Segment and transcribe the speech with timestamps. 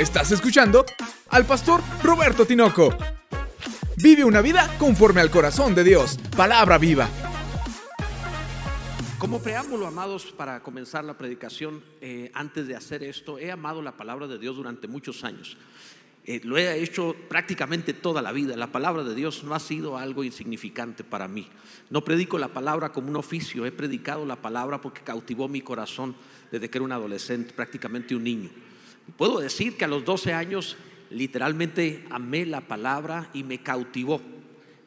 [0.00, 0.86] Estás escuchando
[1.28, 2.96] al pastor Roberto Tinoco.
[3.98, 6.18] Vive una vida conforme al corazón de Dios.
[6.34, 7.06] Palabra viva.
[9.18, 13.98] Como preámbulo, amados, para comenzar la predicación, eh, antes de hacer esto, he amado la
[13.98, 15.58] palabra de Dios durante muchos años.
[16.24, 18.56] Eh, lo he hecho prácticamente toda la vida.
[18.56, 21.46] La palabra de Dios no ha sido algo insignificante para mí.
[21.90, 26.16] No predico la palabra como un oficio, he predicado la palabra porque cautivó mi corazón
[26.50, 28.50] desde que era un adolescente, prácticamente un niño.
[29.16, 30.76] Puedo decir que a los 12 años
[31.10, 34.20] literalmente amé la palabra y me cautivó.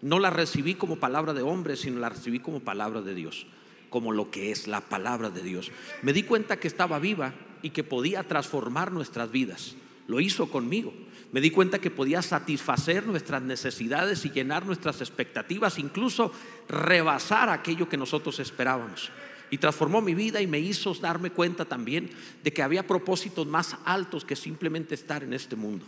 [0.02, 3.46] No la recibí como palabra de hombre, sino la recibí como palabra de Dios,
[3.90, 5.72] como lo que es la palabra de Dios.
[6.02, 9.76] Me di cuenta que estaba viva y que podía transformar nuestras vidas.
[10.08, 10.94] Lo hizo conmigo.
[11.32, 16.32] Me di cuenta que podía satisfacer nuestras necesidades y llenar nuestras expectativas, incluso
[16.68, 19.12] rebasar aquello que nosotros esperábamos
[19.54, 22.10] y transformó mi vida y me hizo darme cuenta también
[22.44, 25.86] de que había propósitos más altos que simplemente estar en este mundo.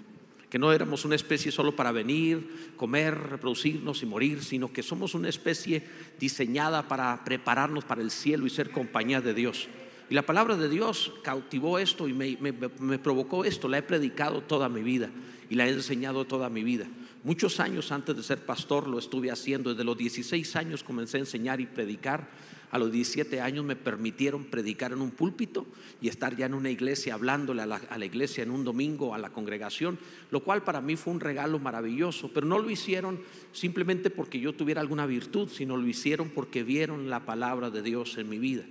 [0.51, 5.15] Que no éramos una especie solo para venir, comer, reproducirnos y morir, sino que somos
[5.15, 5.81] una especie
[6.19, 9.67] diseñada para prepararnos para el cielo y ser compañía de Dios.
[10.11, 13.67] Y la palabra de Dios cautivó esto y me, provocó esto.
[13.67, 15.09] La he predicado toda mi vida
[15.49, 16.85] y la he enseñado toda mi vida.
[17.23, 19.71] Muchos años antes de ser pastor lo estuve haciendo.
[19.71, 22.29] Desde los 16 años comencé a enseñar y predicar
[22.71, 25.65] a los 17 años me permitieron predicar en un púlpito
[26.01, 29.29] y estar ya en una iglesia hablándole a la, iglesia en un domingo, a la
[29.29, 29.97] congregación,
[30.31, 33.19] lo cual para mí fue un regalo maravilloso, pero no lo hicieron
[33.53, 38.17] simplemente porque yo tuviera alguna virtud, sino lo hicieron porque vieron la palabra de Dios
[38.17, 38.63] en mi vida.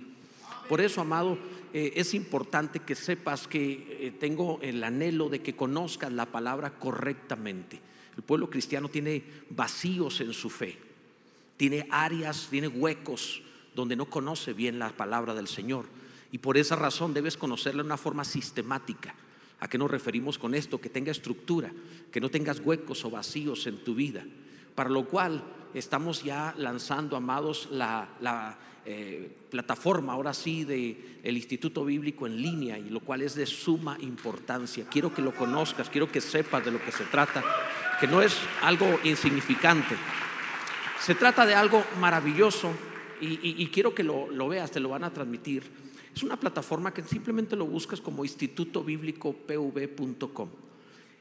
[0.69, 1.37] Por eso, amado,
[1.73, 6.71] eh, es importante que sepas que eh, tengo el anhelo de que conozcas la palabra
[6.71, 7.79] correctamente.
[8.15, 10.77] El pueblo cristiano tiene vacíos en su fe,
[11.57, 13.43] tiene áreas, tiene huecos
[13.75, 15.85] donde no conoce bien la palabra del Señor.
[16.31, 19.13] Y por esa razón debes conocerla de una forma sistemática.
[19.59, 20.79] ¿A qué nos referimos con esto?
[20.79, 21.71] Que tenga estructura,
[22.11, 24.23] que no tengas huecos o vacíos en tu vida.
[24.73, 31.85] Para lo cual estamos ya lanzando, amados, la, eh, plataforma ahora sí del el Instituto
[31.85, 34.85] Bíblico en línea, y lo cual es de suma importancia.
[34.89, 37.43] Quiero que lo conozcas, quiero que sepas de lo que se trata,
[37.99, 39.95] que no es algo insignificante.
[40.99, 42.73] Se trata de algo maravilloso
[43.21, 45.63] y, quiero que lo, veas, te lo van a transmitir.
[46.15, 50.49] Es una plataforma que simplemente lo buscas como institutobiblicopv.com.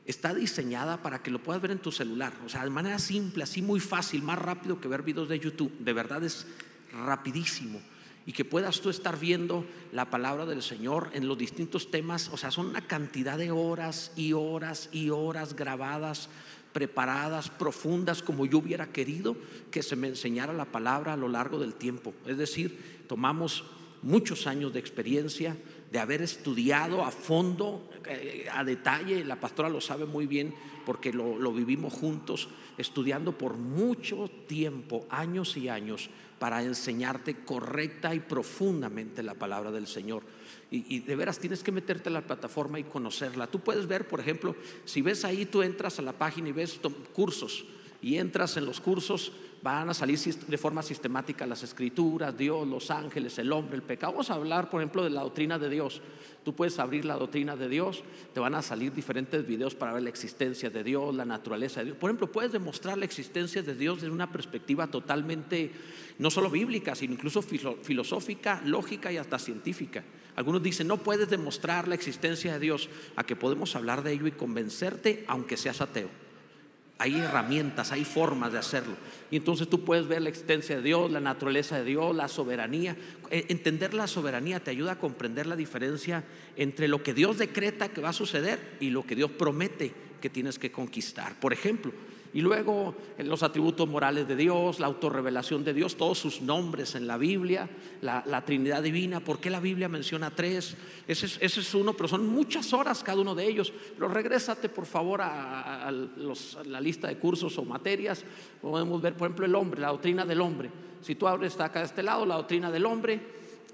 [0.07, 3.43] Está diseñada para que lo puedas ver en tu celular, o sea, de manera simple,
[3.43, 5.73] así muy fácil, más rápido que ver videos de YouTube.
[5.79, 6.47] De verdad es
[6.93, 7.81] rapidísimo
[8.27, 12.37] y que puedas tú estar viendo la palabra del Señor en los distintos temas, o
[12.37, 16.29] sea, son una cantidad de horas y horas y horas grabadas
[16.75, 19.37] preparadas, profundas, como yo hubiera querido
[19.71, 22.13] que se me enseñara la palabra a lo largo del tiempo.
[22.27, 23.65] Es decir, tomamos
[24.03, 25.57] muchos años de experiencia,
[25.95, 30.53] de haber estudiado a fondo, eh, a detalle, la pastora lo sabe muy bien
[30.85, 36.11] porque lo, lo vivimos juntos, estudiando por mucho tiempo, años y años,
[36.41, 40.25] para enseñarte correcta y profundamente la palabra del Señor
[40.71, 43.47] y, de veras tienes que meterte a la plataforma y conocerla.
[43.47, 46.81] Tú puedes ver, por ejemplo, si ves ahí, tú entras a la página y ves
[47.13, 47.65] cursos
[48.03, 49.33] y entras en los cursos,
[49.65, 54.13] van a salir de forma sistemática las escrituras, Dios, los ángeles, el hombre, el pecado.
[54.13, 56.03] Vamos a hablar, por ejemplo, de la doctrina de Dios.
[56.45, 58.05] Tú puedes abrir la doctrina de Dios,
[58.35, 61.87] te van a salir diferentes videos para ver la existencia de Dios, la naturaleza de
[61.87, 61.97] Dios.
[61.97, 65.73] Por ejemplo, puedes demostrar la existencia de Dios desde una perspectiva totalmente,
[66.19, 70.05] no solo bíblica, sino incluso filosófica, lógica y hasta científica.
[70.37, 74.27] Algunos dicen, no puedes demostrar la existencia de Dios, a que podemos hablar de ello
[74.27, 76.24] y convencerte aunque seas ateo.
[76.99, 78.95] Hay herramientas, hay formas de hacerlo.
[79.31, 82.97] Y entonces tú puedes ver la existencia de Dios, la naturaleza de Dios, la soberanía.
[83.31, 86.23] E, entender la soberanía te ayuda a comprender la diferencia
[86.57, 90.31] entre lo que Dios decreta que va a suceder y lo que Dios promete que
[90.31, 91.39] tienes que conquistar.
[91.41, 91.93] Por ejemplo,
[92.35, 97.07] y luego los atributos morales de Dios, la autorrevelación de Dios, todos sus nombres en
[97.07, 97.71] la Biblia,
[98.03, 99.21] la, Trinidad Divina.
[99.21, 100.77] ¿Por qué la Biblia menciona tres?
[101.07, 103.73] Ese es, uno, pero son muchas horas cada uno de ellos.
[103.95, 105.93] Pero regrésate por favor a,
[106.67, 108.25] la lista de cursos o materias.
[108.61, 110.71] Podemos ver, por ejemplo, el hombre, la doctrina del hombre.
[111.03, 113.21] Si tú abres acá de este lado, la doctrina del hombre,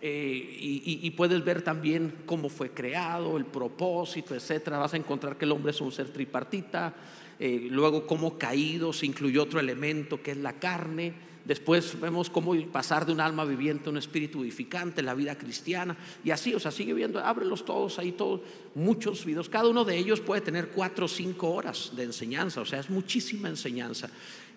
[0.02, 4.78] eh, y, y, puedes ver también cómo fue creado, el propósito, etcétera.
[4.78, 6.94] Vas a encontrar que el hombre es un ser tripartita,
[7.40, 11.14] eh, luego cómo caído se incluyó otro elemento que es la carne,
[11.46, 15.96] después vemos cómo pasar de un alma viviente a un espíritu edificante, la vida cristiana,
[16.22, 18.42] y así, o sea, sigue viendo, ábrelos todos ahí, todos,
[18.74, 22.66] muchos videos, cada uno de ellos puede tener cuatro o cinco horas de enseñanza, o
[22.66, 24.10] sea, es muchísima enseñanza.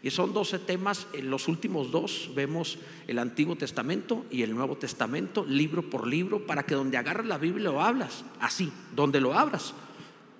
[0.03, 2.77] Y son 12 temas, en los últimos dos vemos
[3.07, 7.37] el Antiguo Testamento y el Nuevo Testamento, libro por libro, para que donde agarres la
[7.37, 9.73] Biblia lo hablas, así, donde lo abras,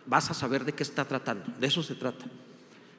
[0.06, 1.46] vas a saber de qué está tratando.
[1.60, 2.26] De eso se trata.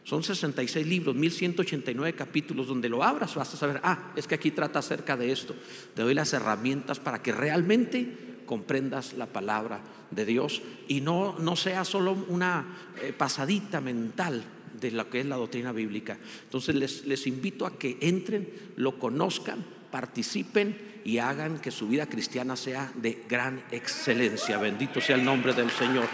[0.05, 4.51] Son 66 libros, 1189 capítulos, donde lo abras vas a saber, ah, es que aquí
[4.51, 5.55] trata acerca de esto.
[5.95, 9.81] Te doy las herramientas para que realmente comprendas la palabra
[10.11, 12.67] de Dios y no, no sea solo una
[13.03, 14.45] eh, pasadita mental
[14.79, 16.19] de lo que es la doctrina bíblica.
[16.43, 18.47] Entonces les, les invito a que entren,
[18.77, 24.59] lo conozcan, participen y hagan que su vida cristiana sea de gran excelencia.
[24.59, 26.09] Bendito sea el nombre del Señor.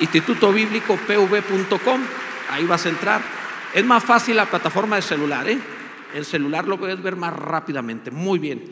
[0.00, 2.00] Instituto Bíblico pv.com
[2.50, 3.22] ahí vas a entrar.
[3.74, 5.58] Es más fácil la plataforma de celular, ¿eh?
[6.14, 8.10] En celular lo puedes ver más rápidamente.
[8.10, 8.64] Muy bien.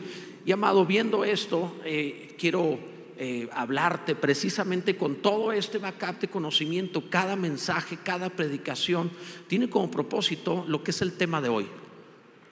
[0.45, 2.79] Y amado, viendo esto, eh, quiero
[3.17, 7.09] eh, hablarte precisamente con todo este backup de conocimiento.
[7.09, 9.11] Cada mensaje, cada predicación
[9.47, 11.67] tiene como propósito lo que es el tema de hoy: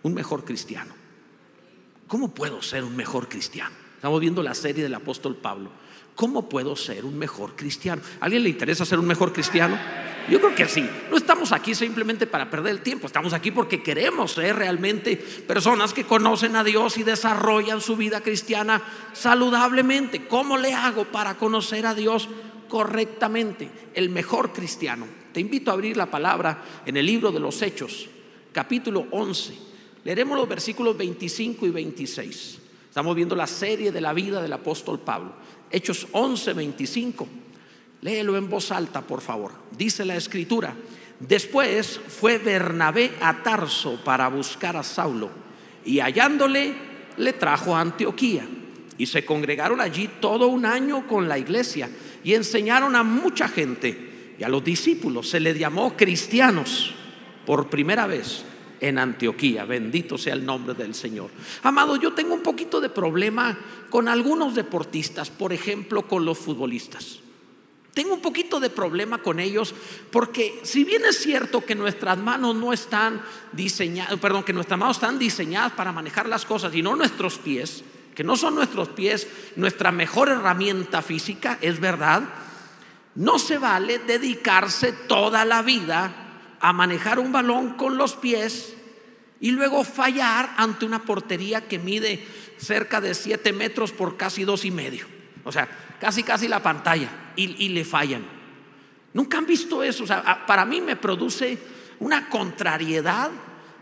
[0.03, 0.93] un mejor cristiano.
[2.07, 3.75] ¿Cómo puedo ser un mejor cristiano?
[3.95, 5.69] Estamos viendo la serie del apóstol Pablo.
[6.17, 8.01] ¿Cómo puedo ser un mejor cristiano?
[8.19, 9.77] ¿A alguien le interesa ser un mejor cristiano?
[10.27, 10.83] Yo creo que sí.
[11.11, 15.93] No estamos aquí simplemente para perder el tiempo, estamos aquí porque queremos ser realmente personas
[15.93, 18.81] que conocen a Dios y desarrollan su vida cristiana
[19.13, 20.27] saludablemente.
[20.27, 22.27] ¿Cómo le hago para conocer a Dios
[22.67, 23.69] correctamente?
[23.93, 25.05] El mejor cristiano.
[25.33, 28.09] Te invito a abrir la palabra en el libro de los Hechos,
[28.51, 29.53] capítulo 11.
[30.03, 32.57] Leeremos los versículos 25 y 26.
[32.89, 35.35] Estamos viendo la serie de la vida del apóstol Pablo.
[35.71, 37.27] Hechos 11, 25.
[38.01, 39.51] Léelo en voz alta, por favor.
[39.77, 40.75] Dice la escritura.
[41.19, 45.29] Después fue Bernabé a Tarso para buscar a Saulo
[45.83, 46.73] y hallándole
[47.17, 48.47] le trajo a Antioquía.
[48.99, 51.89] Y se congregaron allí todo un año con la iglesia
[52.23, 55.29] y enseñaron a mucha gente y a los discípulos.
[55.29, 56.93] Se les llamó cristianos
[57.45, 58.43] por primera vez
[58.79, 59.65] en Antioquía.
[59.65, 61.29] Bendito sea el nombre del Señor.
[61.63, 63.57] Amado, yo tengo un poquito de problema
[63.89, 67.19] con algunos deportistas, por ejemplo, con los futbolistas.
[67.93, 69.73] Tengo un poquito de problema con ellos
[70.11, 74.97] porque si bien es cierto que nuestras manos no están diseñadas, perdón, que nuestras manos
[74.97, 77.83] están diseñadas para manejar las cosas y no nuestros pies,
[78.13, 82.21] que no son nuestros pies nuestra mejor herramienta física, es verdad,
[83.15, 86.26] no se vale dedicarse toda la vida
[86.59, 88.73] a manejar un balón con los pies
[89.39, 92.25] y luego fallar ante una portería que mide
[92.57, 95.05] cerca de 7 metros por casi dos y medio.
[95.43, 95.67] O sea,
[95.99, 98.25] casi casi la pantalla y, le fallan.
[99.13, 100.03] Nunca han visto eso.
[100.03, 101.57] O sea, para mí me produce
[101.99, 103.31] una contrariedad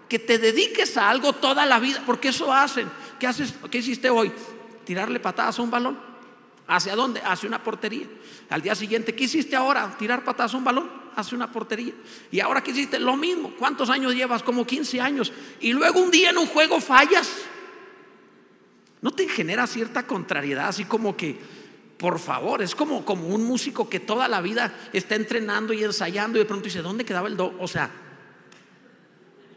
[0.07, 2.88] que te dediques a algo toda la vida, porque eso hacen.
[3.19, 3.56] ¿Qué haces?
[3.71, 4.31] ¿Qué hiciste hoy?
[4.83, 6.15] Tirarle patadas a un balón.
[6.68, 7.22] ¿Hacia dónde?
[7.22, 8.08] Hacia una portería.
[8.50, 9.96] Al día siguiente, ¿qué hiciste ahora?
[9.98, 11.94] Tirar patadas a un balón, hacia una portería.
[12.32, 13.00] Y ahora ¿qué hiciste?
[13.00, 13.54] Lo mismo.
[13.58, 14.42] ¿Cuántos años llevas?
[14.42, 15.32] Como 15 años.
[15.60, 17.30] Y luego un día en un juego fallas.
[19.02, 20.70] ¿No te genera cierta contrariedad?
[20.70, 21.40] Así como que,
[21.98, 26.40] por favor, es como, como un músico que toda la vida está entrenando y ensayando
[26.40, 27.56] y de pronto dice, ¿dónde quedaba el do?
[27.60, 27.92] O sea,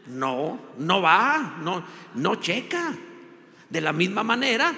[0.09, 1.83] no, no va, no,
[2.13, 2.95] no checa.
[3.69, 4.73] De la misma manera,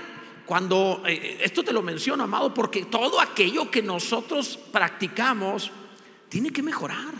[0.51, 5.71] cuando, eh, esto te lo menciono, amado, porque todo aquello que nosotros practicamos
[6.27, 7.13] tiene que mejorar.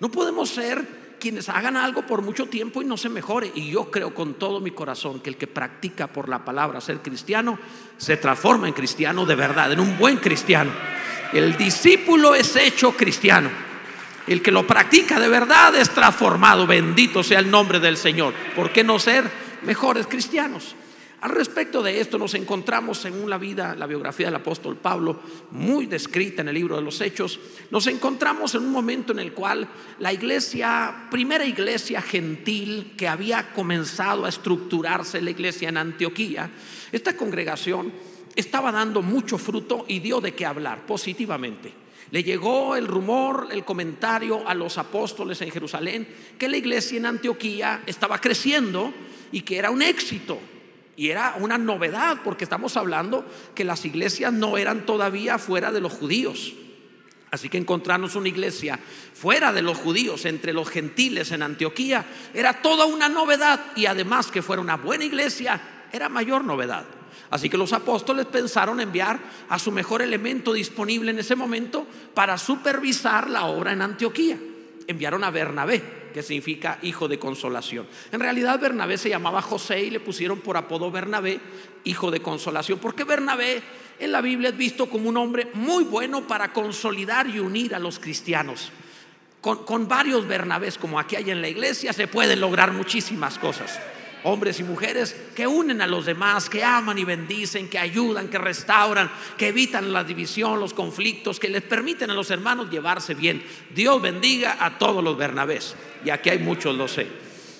[0.00, 3.52] No podemos ser quienes hagan algo por mucho tiempo y no se mejore.
[3.54, 6.98] Y yo creo con todo mi corazón que el que practica por la palabra ser
[6.98, 7.56] cristiano
[7.96, 10.72] se transforma en cristiano de verdad, en un buen cristiano.
[11.32, 13.50] El discípulo es hecho cristiano.
[14.26, 16.66] El que lo practica de verdad es transformado.
[16.66, 18.34] Bendito sea el nombre del Señor.
[18.56, 19.30] ¿Por qué no ser
[19.62, 20.74] mejores cristianos?
[21.22, 25.20] Al respecto de esto nos encontramos en una vida, la biografía del apóstol Pablo,
[25.52, 27.38] muy descrita en el libro de los Hechos,
[27.70, 29.68] nos encontramos en un momento en el cual
[30.00, 36.50] la iglesia, primera iglesia gentil que había comenzado a estructurarse, la iglesia en Antioquía,
[36.90, 37.92] esta congregación
[38.34, 41.72] estaba dando mucho fruto y dio de qué hablar positivamente.
[42.10, 47.06] Le llegó el rumor, el comentario a los apóstoles en Jerusalén que la iglesia en
[47.06, 48.92] Antioquía estaba creciendo
[49.30, 50.40] y que era un éxito.
[50.96, 55.80] Y era una novedad porque estamos hablando que las iglesias no eran todavía fuera de
[55.80, 56.54] los judíos.
[57.30, 58.78] Así que encontrarnos una iglesia
[59.14, 64.26] fuera de los judíos, entre los gentiles en Antioquía, era toda una novedad y además
[64.26, 66.84] que fuera una buena iglesia, era mayor novedad.
[67.30, 69.18] Así que los apóstoles pensaron enviar
[69.48, 74.38] a su mejor elemento disponible en ese momento para supervisar la obra en Antioquía.
[74.86, 77.86] Enviaron a Bernabé que significa hijo de consolación.
[78.12, 81.40] En realidad Bernabé se llamaba José y le pusieron por apodo Bernabé,
[81.84, 83.62] hijo de consolación, porque Bernabé
[83.98, 87.78] en la Biblia es visto como un hombre muy bueno para consolidar y unir a
[87.78, 88.70] los cristianos.
[89.40, 93.80] Con, varios Bernabés como aquí hay en la iglesia se pueden lograr muchísimas cosas.
[94.24, 98.38] Hombres y mujeres que unen a los demás, que aman y bendicen, que ayudan, que
[98.38, 103.44] restauran, que evitan la división, los conflictos, que les permiten a los hermanos llevarse bien.
[103.74, 105.74] Dios bendiga a todos los Bernabés.
[106.04, 107.06] Y aquí hay muchos, lo sé.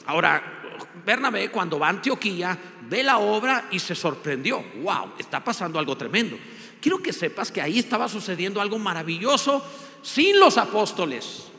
[0.06, 0.60] Ahora,
[1.04, 4.62] Bernabé cuando va a Antioquía ve la obra y se sorprendió.
[4.82, 6.36] Wow, está pasando algo tremendo.
[6.80, 9.64] Quiero que sepas que ahí estaba sucediendo algo maravilloso
[10.02, 11.51] sin los apóstoles.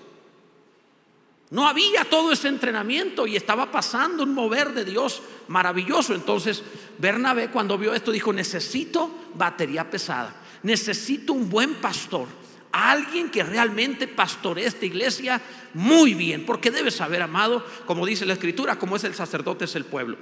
[1.54, 6.16] No había todo ese entrenamiento y estaba pasando un mover de Dios maravilloso.
[6.16, 6.64] Entonces
[6.98, 10.34] Bernabé cuando vio esto dijo, necesito batería pesada,
[10.64, 12.28] necesito un buen pastor,
[12.72, 15.40] alguien que realmente pastoree esta iglesia
[15.76, 19.76] muy bien, porque debe saber, amado, como dice la escritura, como es el sacerdote, es
[19.76, 20.18] el pueblo.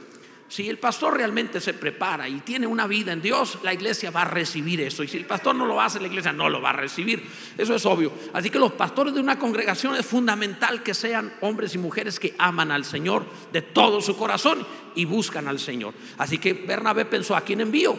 [0.51, 4.23] Si el pastor realmente se prepara y tiene una vida en Dios, la iglesia va
[4.23, 5.01] a recibir eso.
[5.01, 7.25] Y si el pastor no lo hace, la iglesia no lo va a recibir.
[7.57, 8.11] Eso es obvio.
[8.33, 12.35] Así que los pastores de una congregación es fundamental que sean hombres y mujeres que
[12.37, 15.93] aman al Señor de todo su corazón y buscan al Señor.
[16.17, 17.97] Así que Bernabé pensó, ¿a quién envío?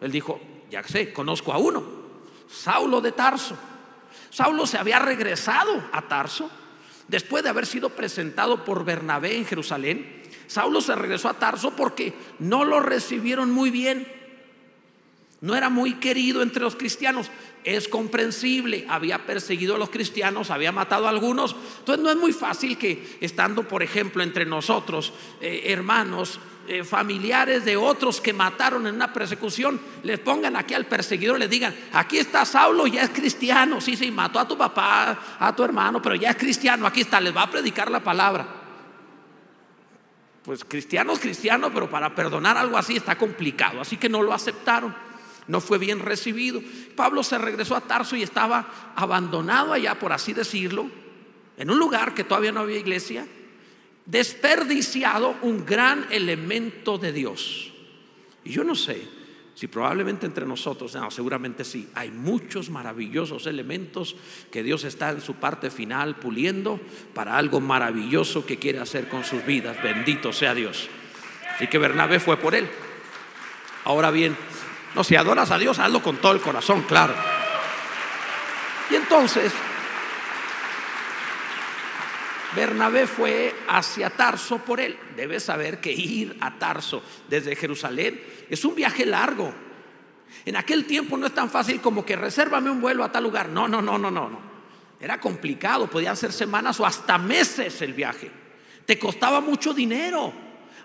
[0.00, 1.82] Él dijo, ya sé, conozco a uno,
[2.48, 3.58] Saulo de Tarso.
[4.30, 6.48] Saulo se había regresado a Tarso
[7.08, 12.14] después de haber sido presentado por Bernabé en Jerusalén Saulo se regresó a Tarso porque
[12.38, 14.06] no lo recibieron muy bien.
[15.40, 17.30] No era muy querido entre los cristianos.
[17.62, 21.54] Es comprensible, había perseguido a los cristianos, había matado a algunos.
[21.80, 27.64] Entonces no es muy fácil que estando, por ejemplo, entre nosotros, eh, hermanos, eh, familiares
[27.64, 32.18] de otros que mataron en una persecución, les pongan aquí al perseguidor les digan, aquí
[32.18, 33.80] está Saulo, ya es cristiano.
[33.80, 37.20] Sí, sí, mató a tu papá, a tu hermano, pero ya es cristiano, aquí está,
[37.20, 38.55] les va a predicar la palabra
[40.46, 43.80] pues cristianos, cristianos, pero para perdonar algo así está complicado.
[43.80, 44.94] Así que no lo aceptaron,
[45.48, 46.62] no fue bien recibido.
[46.94, 50.88] Pablo se regresó a Tarso y estaba abandonado allá, por así decirlo,
[51.56, 53.26] en un lugar que todavía no había iglesia,
[54.04, 57.72] desperdiciado un gran elemento de Dios.
[58.44, 59.15] Y yo no sé
[59.56, 64.14] si probablemente entre nosotros, no, seguramente sí, hay muchos maravillosos elementos
[64.52, 66.78] que Dios está en su parte final puliendo
[67.14, 69.82] para algo maravilloso que quiere hacer con sus vidas.
[69.82, 70.90] Bendito sea Dios.
[71.54, 72.68] Así que Bernabé fue por él.
[73.84, 74.36] Ahora bien,
[74.94, 77.14] no, si adoras a Dios, hazlo con todo el corazón, claro.
[78.90, 79.54] Y entonces,
[82.56, 84.98] Bernabé fue hacia Tarso por él.
[85.14, 89.52] Debes saber que ir a Tarso desde Jerusalén es un viaje largo.
[90.44, 93.50] En aquel tiempo no es tan fácil como que resérvame un vuelo a tal lugar.
[93.50, 94.40] No, no, no, no, no, no.
[94.98, 98.30] Era complicado, podían ser semanas o hasta meses el viaje.
[98.86, 100.32] Te costaba mucho dinero.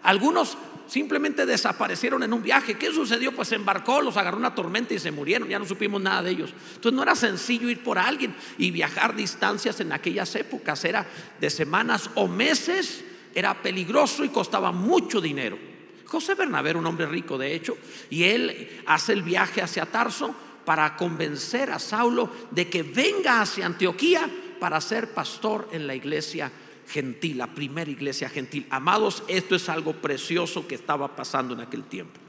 [0.04, 0.58] Algunos
[0.88, 2.76] simplemente desaparecieron en un viaje.
[2.76, 3.32] ¿Qué sucedió?
[3.32, 5.48] Pues se embarcó, los agarró una tormenta y se murieron.
[5.48, 6.54] Ya no supimos nada de ellos.
[6.76, 10.84] Entonces no era sencillo ir por alguien y viajar distancias en aquellas épocas.
[10.86, 11.06] Era
[11.40, 15.58] de semanas o meses, era peligroso y costaba mucho dinero.
[16.06, 17.78] José Bernabé era un hombre rico, de hecho,
[18.10, 20.36] y él hace el viaje hacia Tarso
[20.66, 26.52] para convencer a Saulo de que venga hacia Antioquía para ser pastor en la iglesia
[26.88, 28.68] gentil, la primera iglesia gentil.
[28.70, 32.20] Amados, esto es algo precioso que estaba pasando en aquel tiempo.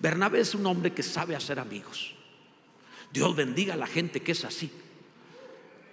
[0.00, 2.14] Bernabé es un hombre que sabe hacer amigos.
[3.12, 4.70] Dios bendiga a la gente que es así.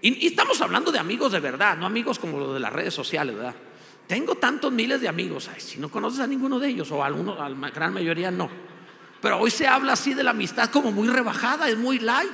[0.01, 3.35] Y, estamos hablando de amigos de verdad, no amigos como los de las redes sociales,
[3.35, 3.55] ¿verdad?
[4.07, 5.49] Tengo tantos miles de amigos.
[5.57, 8.49] si no conoces a ninguno de ellos, o a, alguno, a la gran mayoría no.
[9.21, 12.31] Pero hoy se habla así de la amistad como muy rebajada, es muy light.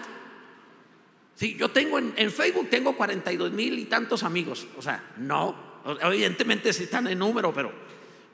[1.38, 4.66] Sí, yo tengo en, Facebook tengo 42 mil y tantos amigos.
[4.76, 5.56] O sea, no,
[6.02, 7.72] evidentemente sí están en número, pero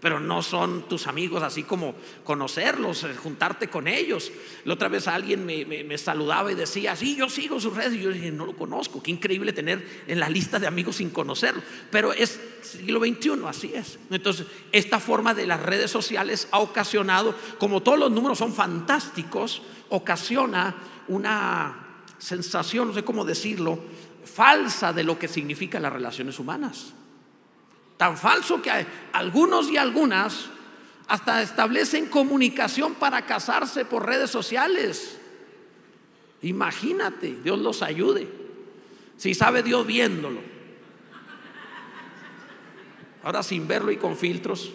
[0.03, 1.95] pero no son tus amigos así como
[2.25, 4.33] conocerlos, eh, juntarte con ellos.
[4.65, 7.93] La otra vez alguien me, saludaba y decía, sí, yo sigo sus redes.
[7.93, 9.01] Y yo dije, no lo conozco.
[9.01, 11.62] Qué increíble tener en la lista de amigos sin conocerlo.
[11.89, 13.98] Pero es siglo XXI, así es.
[14.10, 19.62] Entonces, esta forma de las redes sociales ha ocasionado, como todos los números son fantásticos,
[19.88, 20.75] ocasiona
[21.07, 21.83] una
[22.24, 23.80] sensación, no sé cómo decirlo,
[24.24, 26.94] falsa de lo que significan las relaciones humanas.
[27.98, 28.72] Tan falso que
[29.12, 30.46] algunos y algunas
[31.08, 35.20] hasta establecen comunicación para casarse por redes sociales.
[36.44, 38.27] Imagínate, Dios los ayude.
[39.18, 40.39] Si sabe Dios viéndolo.
[43.24, 44.72] Ahora sin verlo y con filtros.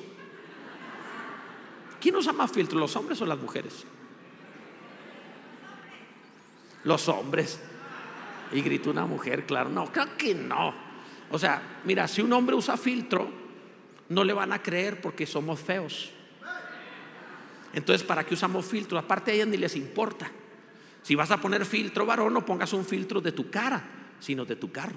[1.99, 3.85] ¿Quién usa más filtros, los hombres o las mujeres?
[6.89, 7.61] Los hombres.
[8.51, 9.69] Y gritó una mujer, claro.
[9.69, 10.73] No, creo que no.
[11.31, 13.29] O sea, mira, si un hombre usa filtro,
[14.09, 16.11] no le van a creer porque somos feos.
[17.75, 18.99] Entonces, ¿para qué usamos filtro?
[18.99, 20.31] Aparte a ellas ni les importa.
[21.03, 23.85] Si vas a poner filtro varón, no pongas un filtro de tu cara,
[24.19, 24.97] sino de tu carro.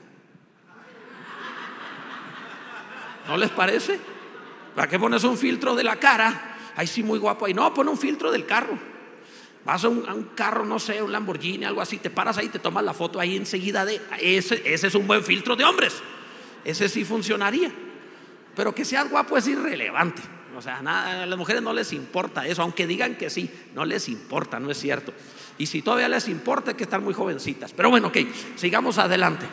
[3.28, 4.00] ¿No les parece?
[4.74, 6.56] ¿Para qué pones un filtro de la cara?
[6.78, 7.48] Ahí sí, muy guapo.
[7.48, 8.91] Ahí no, pone un filtro del carro.
[9.66, 12.84] Vas a un, carro, no sé, un Lamborghini, algo así, te paras ahí, te tomas
[12.84, 16.02] la foto ahí enseguida de ese, ese es un buen filtro de hombres.
[16.66, 17.72] Ese sí funcionaría.
[18.56, 20.22] Pero que seas guapo es irrelevante.
[20.58, 23.86] O sea, nada, a las mujeres no les importa eso, aunque digan que sí, no
[23.86, 25.14] les importa, no es cierto.
[25.58, 27.72] Y si todavía les importa, hay que estar muy jovencitas.
[27.74, 28.18] Pero bueno, ok,
[28.56, 29.46] sigamos adelante.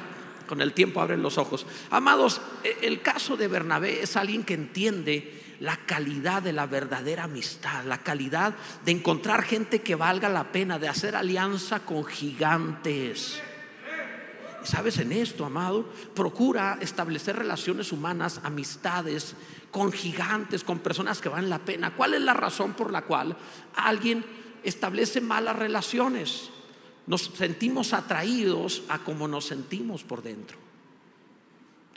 [0.46, 1.66] Con el tiempo abren los ojos.
[1.90, 7.24] Amados, e, el caso de Bernabé es alguien que entiende la calidad de la verdadera
[7.24, 13.40] amistad, la calidad de encontrar gente que valga la pena, de hacer alianza con gigantes.
[14.62, 15.88] ¿Sabes en esto, amado?
[16.14, 19.34] Procura establecer relaciones humanas, amistades
[19.70, 21.94] con gigantes, con personas que valen la pena.
[21.94, 23.36] ¿Cuál es la razón por la cual
[23.74, 24.24] alguien
[24.62, 26.50] establece malas relaciones?
[27.06, 30.67] Nos sentimos atraídos a como nos sentimos por dentro.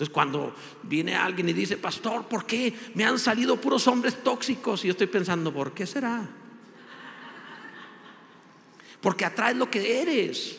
[0.01, 4.83] Entonces cuando viene alguien y dice, pastor, ¿por qué me han salido puros hombres tóxicos?
[4.83, 6.27] Y yo estoy pensando, ¿por qué será?
[8.99, 10.57] Porque atraes lo que eres.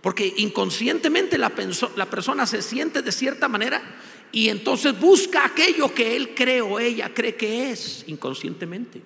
[0.00, 1.52] Porque inconscientemente la,
[1.94, 3.80] la persona se siente de cierta manera
[4.32, 9.00] y entonces busca aquello que él cree o ella cree que es inconscientemente.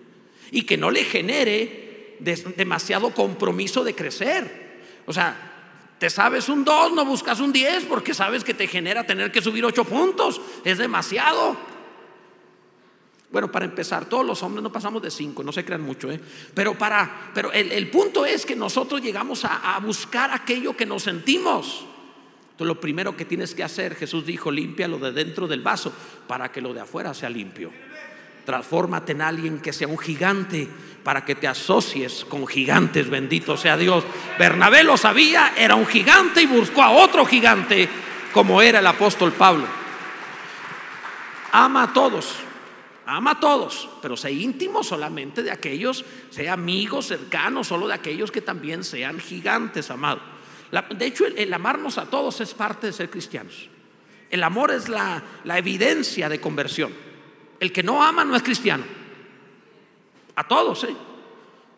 [0.53, 2.17] Y que no le genere
[2.57, 4.79] demasiado compromiso de crecer.
[5.05, 5.56] O sea,
[5.99, 9.41] te sabes un 2, no buscas un 10 porque sabes que te genera tener que
[9.41, 10.41] subir 8 puntos.
[10.65, 11.57] Es demasiado.
[13.31, 16.21] Bueno, para empezar, todos los hombres no pasamos de 5, no se crean mucho, ¿eh?
[16.55, 21.03] Pero, para, pero el, punto es que nosotros llegamos a, a buscar aquello que nos
[21.03, 21.85] sentimos.
[22.43, 25.93] Entonces, lo primero que tienes que hacer, Jesús dijo, limpia lo de dentro del vaso
[26.27, 27.73] para que lo de afuera sea limpio.
[28.47, 30.69] Transfórmate en alguien que sea un gigante
[31.03, 34.05] para que te asocies con gigantes, bendito sea Dios.
[34.39, 37.89] Bernabé lo sabía, era un gigante y buscó a otro gigante
[38.33, 39.67] como era el apóstol Pablo.
[41.51, 42.37] Ama a todos,
[43.05, 48.31] ama a todos, pero sea íntimo solamente de aquellos, sea amigos, cercanos, solo de aquellos
[48.31, 50.21] que también sean gigantes, amado.
[50.91, 53.69] de hecho, el, amarnos a todos es parte de ser cristianos.
[54.31, 57.06] El amor es la evidencia de conversión.
[57.61, 58.85] El que no ama no es cristiano.
[60.35, 60.95] A todos, ¿eh?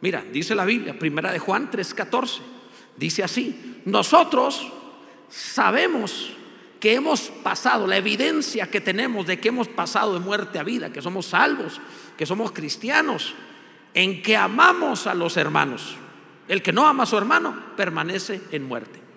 [0.01, 2.41] Mira, dice la Biblia, primera de Juan 3:14.
[2.97, 4.67] Dice así, nosotros
[5.29, 6.33] sabemos
[6.81, 10.93] que hemos pasado, la evidencia que tenemos de que hemos pasado de muerte a vida,
[10.93, 11.81] que somos salvos,
[12.17, 13.35] que somos cristianos,
[13.95, 15.97] en que amamos a los hermanos.
[16.47, 19.08] El que no ama a su hermano permanece en muerte.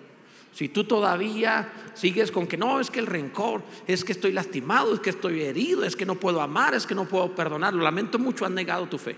[0.52, 4.92] Si tú todavía sigues con que no, es que el rencor, es que estoy lastimado,
[4.92, 7.82] es que estoy herido, es que no puedo amar, es que no puedo perdonar, lo
[7.82, 9.16] lamento mucho, han negado tu fe.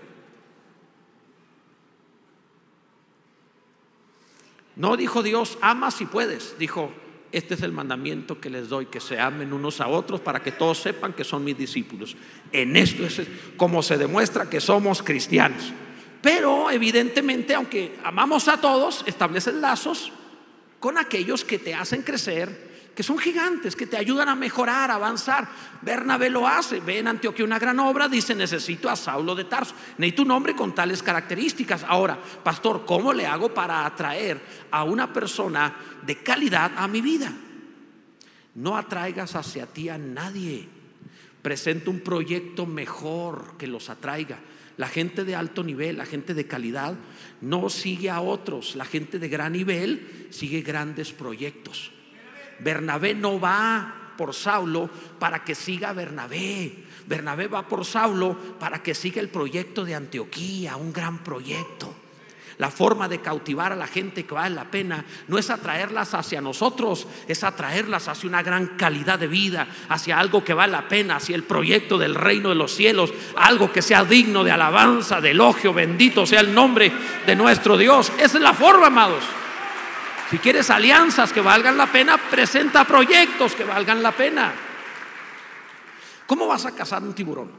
[4.76, 6.92] No dijo Dios, ama si puedes, dijo,
[7.32, 10.52] este es el mandamiento que les doy, que se amen unos a otros para que
[10.52, 12.16] todos sepan que son mis discípulos.
[12.52, 13.22] En esto es
[13.56, 15.72] como se demuestra que somos cristianos.
[16.22, 20.12] Pero evidentemente, aunque amamos a todos, establecen lazos
[20.84, 25.48] con aquellos que te hacen crecer, que son gigantes, que te ayudan a mejorar, avanzar.
[25.80, 29.74] Bernabé lo hace, ve en Antioquía una gran obra, dice, necesito a Saulo de Tarso,
[29.96, 31.86] necesito un hombre con tales características.
[31.88, 34.38] Ahora, pastor, ¿cómo le hago para atraer
[34.70, 37.32] a una persona de calidad a mi vida?
[38.54, 40.68] No atraigas hacia ti a nadie.
[41.40, 44.38] Presenta un proyecto mejor que los atraiga.
[44.76, 46.94] La gente de alto nivel, la gente de calidad,
[47.44, 48.74] no sigue a otros.
[48.76, 51.92] La gente de gran nivel sigue grandes proyectos.
[52.58, 56.84] Bernabé no va por Saulo para que siga Bernabé.
[57.06, 62.03] Bernabé va por Saulo para que siga el proyecto de Antioquía, un gran proyecto.
[62.58, 66.40] La forma de cautivar a la gente que vale la pena no es atraerlas hacia
[66.40, 71.16] nosotros, es atraerlas hacia una gran calidad de vida, hacia algo que vale la pena,
[71.16, 75.32] hacia el proyecto del reino de los cielos, algo que sea digno de alabanza, de
[75.32, 76.92] elogio, bendito sea el nombre
[77.26, 78.12] de nuestro Dios.
[78.18, 79.24] Esa es la forma, amados.
[80.30, 84.52] Si quieres alianzas que valgan la pena, presenta proyectos que valgan la pena.
[86.26, 87.50] ¿Cómo vas a cazar un tiburón?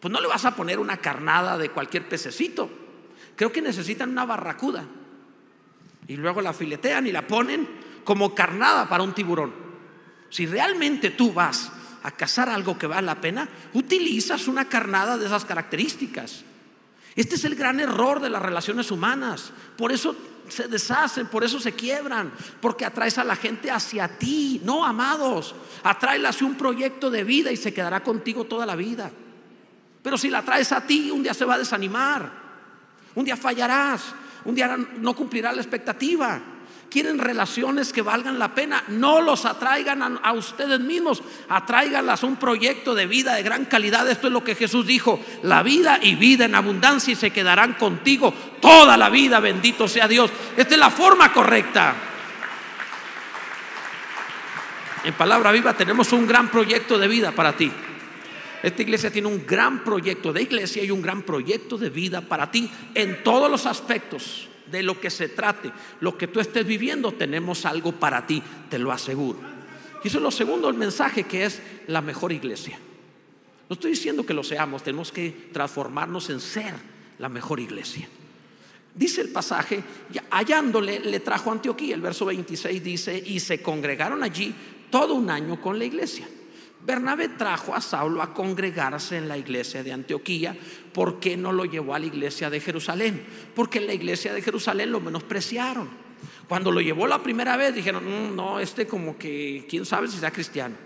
[0.00, 2.83] Pues no le vas a poner una carnada de cualquier pececito.
[3.36, 4.84] Creo que necesitan una barracuda.
[6.06, 7.66] Y luego la filetean y la ponen
[8.04, 9.52] como carnada para un tiburón.
[10.30, 11.70] Si realmente tú vas
[12.02, 16.44] a cazar algo que vale la pena, utilizas una carnada de esas características.
[17.16, 19.52] Este es el gran error de las relaciones humanas.
[19.78, 20.14] Por eso
[20.48, 25.54] se deshacen, por eso se quiebran, porque atraes a la gente hacia ti, no amados.
[25.82, 29.10] Atrae hacia un proyecto de vida y se quedará contigo toda la vida.
[30.02, 32.43] Pero si la traes a ti, un día se va a desanimar.
[33.14, 34.02] Un día fallarás,
[34.44, 36.40] un día no cumplirá la expectativa.
[36.90, 42.26] quieren relaciones que valgan la pena, no los atraigan a, a, ustedes mismos, atráiganlas a
[42.26, 44.08] un proyecto de vida de gran calidad.
[44.08, 47.74] Esto es lo que Jesús dijo, la vida y vida en abundancia y se quedarán
[47.74, 50.30] contigo toda la vida, bendito sea Dios.
[50.56, 51.96] Esta es la forma correcta.
[55.04, 57.70] En palabra viva tenemos un gran proyecto de vida para ti.
[58.64, 62.50] Esta iglesia tiene un gran proyecto de iglesia y un gran proyecto de vida para
[62.50, 67.12] ti en todos los aspectos de lo que se trate, lo que tú estés viviendo,
[67.12, 69.38] tenemos algo para ti, te lo aseguro.
[70.02, 72.78] Y eso es lo segundo, el mensaje que es la mejor iglesia.
[73.68, 76.72] No estoy diciendo que lo seamos, tenemos que transformarnos en ser
[77.18, 78.08] la mejor iglesia.
[78.94, 79.84] Dice el pasaje,
[80.30, 81.94] hallándole, le trajo a Antioquía.
[81.94, 84.54] El verso 26 dice, y se congregaron allí
[84.88, 86.26] todo un año con la iglesia.
[86.84, 90.54] Bernabé trajo a Saulo a congregarse en la iglesia de Antioquía.
[90.92, 93.24] ¿Por qué no lo llevó a la iglesia de Jerusalén?
[93.54, 95.88] Porque en la iglesia de Jerusalén lo menospreciaron.
[96.46, 100.18] Cuando lo llevó la primera vez dijeron, mm, no, este como que, quién sabe si
[100.18, 100.76] sea cristiano.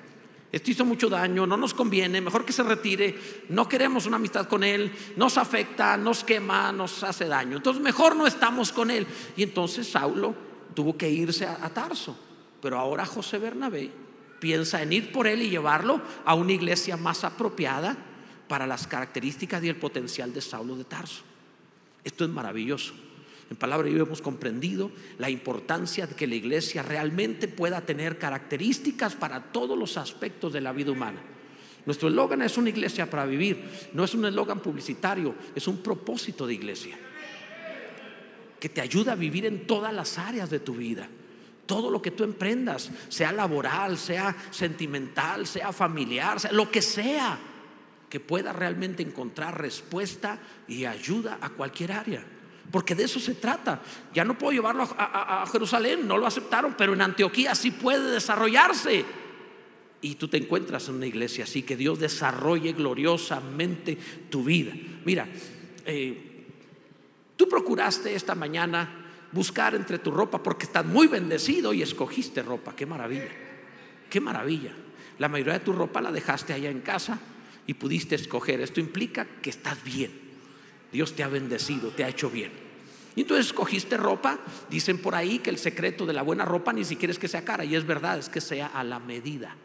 [0.52, 4.46] Este hizo mucho daño, no nos conviene, mejor que se retire, no queremos una amistad
[4.46, 7.56] con él, nos afecta, nos quema, nos hace daño.
[7.56, 9.04] Entonces mejor no estamos con él.
[9.36, 10.32] Y entonces Saulo
[10.74, 12.16] tuvo que irse a, a Tarso.
[12.62, 14.07] Pero ahora José Bernabé
[14.40, 17.96] piensa en ir por él y llevarlo a una iglesia más apropiada
[18.48, 21.22] para las características y el potencial de Saulo de Tarso.
[22.04, 22.94] Esto es maravilloso.
[23.50, 29.14] En palabra yo hemos comprendido la importancia de que la iglesia realmente pueda tener características
[29.14, 31.20] para todos los aspectos de la vida humana.
[31.86, 36.46] Nuestro eslogan es una iglesia para vivir, no es un eslogan publicitario, es un propósito
[36.46, 36.98] de iglesia
[38.60, 41.08] que te ayuda a vivir en todas las áreas de tu vida
[41.68, 47.38] todo lo que tú emprendas, sea laboral, sea sentimental, sea familiar, sea lo que sea,
[48.08, 52.24] que pueda realmente encontrar respuesta y ayuda a cualquier área.
[52.72, 53.82] Porque de eso se trata.
[54.14, 59.04] Ya no puedo llevarlo a, Jerusalén, no lo aceptaron, pero en Antioquía sí puede desarrollarse.
[60.00, 63.98] Y tú te encuentras en una iglesia así, que Dios desarrolle gloriosamente
[64.30, 64.72] tu vida.
[65.04, 65.28] Mira,
[65.84, 66.46] eh,
[67.36, 72.74] tú procuraste esta mañana buscar entre tu ropa porque estás muy bendecido y escogiste ropa.
[72.74, 73.28] Qué maravilla,
[74.08, 74.72] qué maravilla.
[75.18, 77.18] La mayoría de tu ropa la dejaste allá en casa
[77.66, 78.60] y pudiste escoger.
[78.60, 80.10] Esto implica que estás bien.
[80.92, 82.52] Dios te ha bendecido, te ha hecho bien.
[83.16, 84.38] Y entonces escogiste ropa.
[84.70, 87.44] Dicen por ahí que el secreto de la buena ropa ni siquiera es que sea
[87.44, 87.64] cara.
[87.64, 89.56] Y es verdad, es que sea a la medida.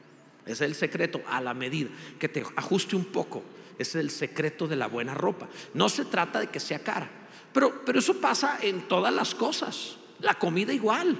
[0.45, 1.89] Ese es el secreto, a la medida.
[2.19, 3.43] Que te ajuste un poco.
[3.77, 5.47] Ese es el secreto de la buena ropa.
[5.73, 7.09] No se trata de que sea cara.
[7.53, 9.97] Pero, pero eso pasa en todas las cosas.
[10.19, 11.17] La comida igual.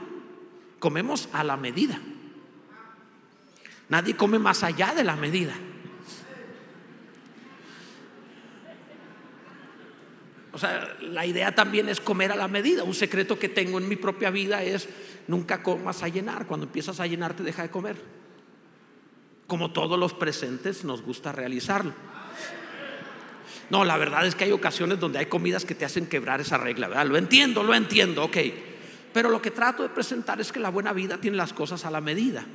[0.80, 2.00] Comemos a la medida.
[3.90, 5.54] Nadie come más allá de la medida.
[10.54, 12.84] O sea, la idea también es comer a la medida.
[12.84, 14.88] Un secreto que tengo en mi propia vida es
[15.28, 16.46] nunca comas a llenar.
[16.46, 17.98] Cuando empiezas a llenar te deja de comer.
[19.48, 21.94] Como todos los presentes nos gusta realizarlo.
[23.70, 26.58] No, la verdad es que hay ocasiones donde hay comidas que te hacen quebrar esa
[26.58, 27.08] regla, ¿verdad?
[27.08, 28.38] Lo entiendo, lo entiendo, ok.
[29.14, 31.92] Pero lo que trato de presentar es que la buena vida tiene las cosas a
[31.92, 32.46] la medida.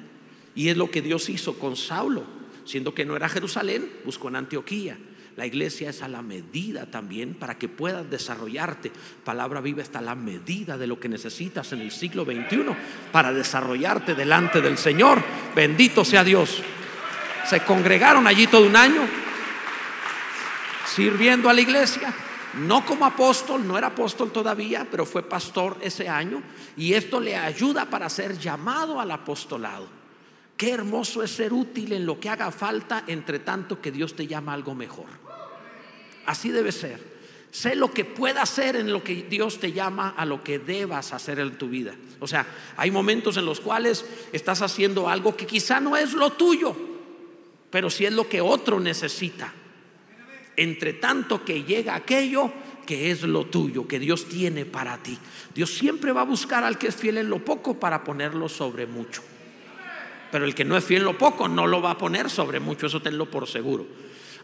[0.54, 2.24] Y es lo que Dios hizo con Saulo,
[2.64, 4.98] siendo que no era Jerusalén, buscó en Antioquía.
[5.36, 8.90] La iglesia es a la medida también para que puedas desarrollarte.
[9.22, 12.64] Palabra viva está a la medida de lo que necesitas en el siglo XXI
[13.12, 15.22] para desarrollarte delante del Señor.
[15.54, 16.60] Bendito sea Dios.
[17.46, 19.27] Se congregaron allí todo un año
[20.98, 22.12] sirviendo a la iglesia.
[22.54, 26.42] No como apóstol, no era apóstol todavía, pero fue pastor ese año.
[26.76, 29.86] Y esto le ayuda para ser llamado al apostolado.
[30.56, 34.26] Qué hermoso es ser útil en lo que haga falta, entre tanto que Dios te
[34.26, 35.06] llama a algo mejor.
[36.26, 37.18] Así debe ser.
[37.52, 41.12] Sé lo que pueda hacer en lo que Dios te llama a lo que debas
[41.12, 41.94] hacer en tu vida.
[42.18, 42.44] O sea,
[42.76, 46.74] hay momentos en los cuales estás haciendo algo que quizá no es lo tuyo,
[47.70, 49.54] pero sí es lo que otro necesita
[50.58, 52.52] entre tanto que llega aquello
[52.84, 55.16] que es lo tuyo, que Dios tiene para ti.
[55.54, 58.86] Dios siempre va a buscar al que es fiel en lo poco para ponerlo sobre
[58.86, 59.22] mucho.
[60.32, 62.60] Pero el que no es fiel en lo poco no lo va a poner sobre
[62.60, 63.86] mucho, eso tenlo por seguro.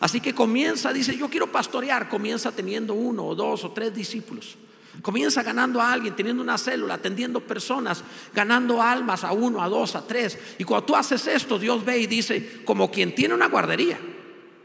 [0.00, 4.56] Así que comienza, dice, yo quiero pastorear, comienza teniendo uno o dos o tres discípulos.
[5.02, 9.96] Comienza ganando a alguien, teniendo una célula, atendiendo personas, ganando almas a uno, a dos,
[9.96, 10.38] a tres.
[10.58, 13.98] Y cuando tú haces esto, Dios ve y dice, como quien tiene una guardería.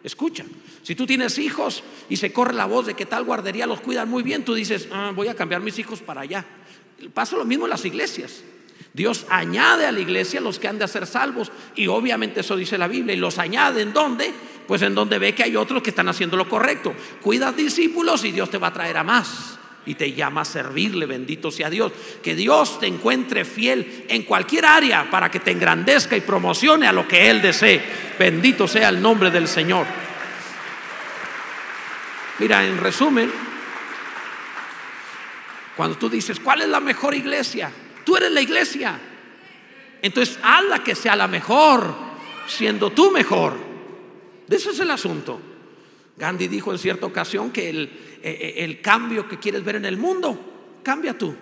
[0.04, 0.46] Escucha,
[0.82, 4.10] si tú tienes hijos y se corre la voz de que tal guardería los cuidan
[4.10, 6.46] muy bien, tú dices, ah, voy a cambiar mis hijos para allá.
[7.14, 8.44] Pasa lo mismo en las iglesias.
[8.94, 12.78] Dios añade a la iglesia los que han de ser salvos y obviamente eso dice
[12.78, 14.34] la Biblia y los añade en donde,
[14.68, 16.94] pues en donde ve que hay otros que están haciendo lo correcto.
[17.22, 19.59] Cuida discípulos y Dios te va a traer a más.
[19.86, 21.92] Y te llama a servirle, bendito sea Dios.
[22.22, 26.94] Que Dios te encuentre fiel en cualquier área para que te engrandezca y promocione a
[26.94, 27.82] lo que Él desee.
[28.18, 29.86] Bendito sea el nombre del Señor.
[32.40, 33.32] Mira, en resumen,
[35.76, 37.72] cuando tú dices, ¿cuál es la mejor iglesia?
[38.06, 39.00] Tú eres la iglesia.
[40.02, 41.94] Entonces, hazla que sea la mejor,
[42.48, 43.58] siendo tú mejor.
[44.50, 45.42] Eso es el asunto.
[46.18, 49.86] Gandhi dijo en cierta ocasión que el, eh, eh, el cambio que quieres ver en
[49.86, 51.36] el mundo, cambia tú.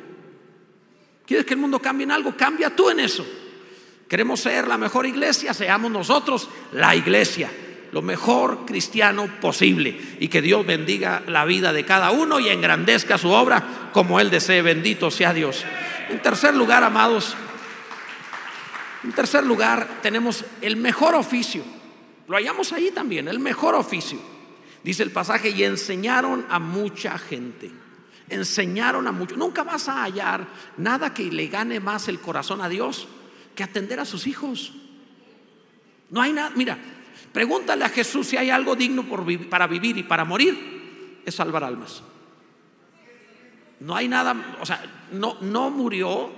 [1.25, 2.35] ¿Quieres que el mundo cambie en algo?
[2.37, 3.25] Cambia tú en eso.
[4.07, 7.51] Queremos ser la mejor iglesia, seamos nosotros la iglesia,
[7.91, 9.99] lo mejor cristiano posible.
[10.19, 14.29] Y que Dios bendiga la vida de cada uno y engrandezca su obra como Él
[14.29, 14.61] desee.
[14.61, 15.65] Bendito sea Dios.
[16.09, 17.35] En tercer lugar, amados,
[19.03, 21.63] en tercer lugar tenemos el mejor oficio.
[22.27, 24.37] Lo hallamos ahí también, el mejor oficio.
[24.88, 27.69] Dice el pasaje, y enseñaron a mucha gente.
[28.30, 29.36] Enseñaron a mucho.
[29.36, 30.47] Nunca vas a hallar
[30.78, 33.06] nada que le gane más el corazón a Dios
[33.54, 34.71] que atender a sus hijos.
[36.10, 36.54] No hay nada.
[36.56, 36.78] Mira,
[37.34, 39.04] pregúntale a Jesús si hay algo digno
[39.50, 41.19] para vivir y para morir.
[41.26, 42.02] Es salvar almas.
[43.82, 46.32] No hay nada, o sea, no, no murió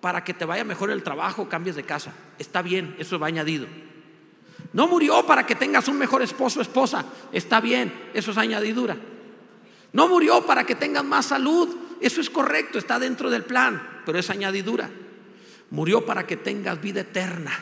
[0.00, 2.12] para que te vaya mejor el trabajo, cambies de casa.
[2.40, 3.68] Está bien, eso va añadido.
[4.72, 7.04] No murió para que tengas un mejor esposo o esposa.
[7.32, 8.96] Está bien, eso es añadidura.
[9.92, 11.74] No murió para que tengas más salud.
[12.00, 14.90] Eso es correcto, está dentro del plan, pero es añadidura.
[15.70, 17.52] Murió para que tengas vida eterna.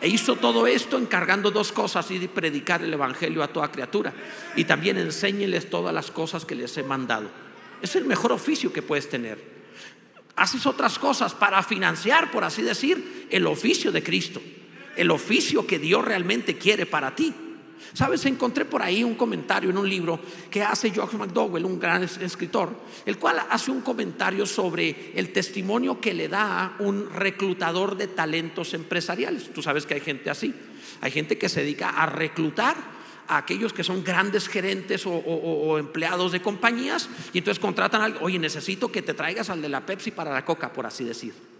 [0.00, 4.12] E hizo todo esto encargando dos cosas y predicar el Evangelio a toda criatura.
[4.54, 7.28] Y también enséñeles todas las cosas que les he mandado.
[7.80, 9.56] Es el mejor oficio que puedes tener.
[10.36, 14.40] Haces otras cosas para financiar, por así decir, el oficio de Cristo
[14.96, 17.32] el oficio que Dios realmente quiere para ti.
[17.92, 22.02] Sabes, encontré por ahí un comentario en un libro que hace George McDowell, un gran
[22.02, 22.70] escritor,
[23.06, 28.74] el cual hace un comentario sobre el testimonio que le da un reclutador de talentos
[28.74, 29.52] empresariales.
[29.52, 30.54] Tú sabes que hay gente así,
[31.00, 32.76] hay gente que se dedica a reclutar
[33.28, 38.38] a aquellos que son grandes gerentes o, empleados de compañías y entonces contratan a oye,
[38.38, 41.55] necesito que te traigas al de la Pepsi para la coca, por así decir.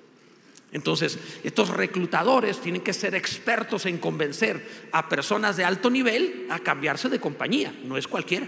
[0.76, 6.58] Entonces, estos reclutadores tienen que ser expertos en convencer a personas de alto nivel a
[6.58, 8.46] cambiarse de compañía, no es cualquiera.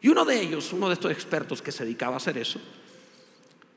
[0.00, 2.60] Y uno de ellos, uno de estos expertos que se dedicaba a hacer eso,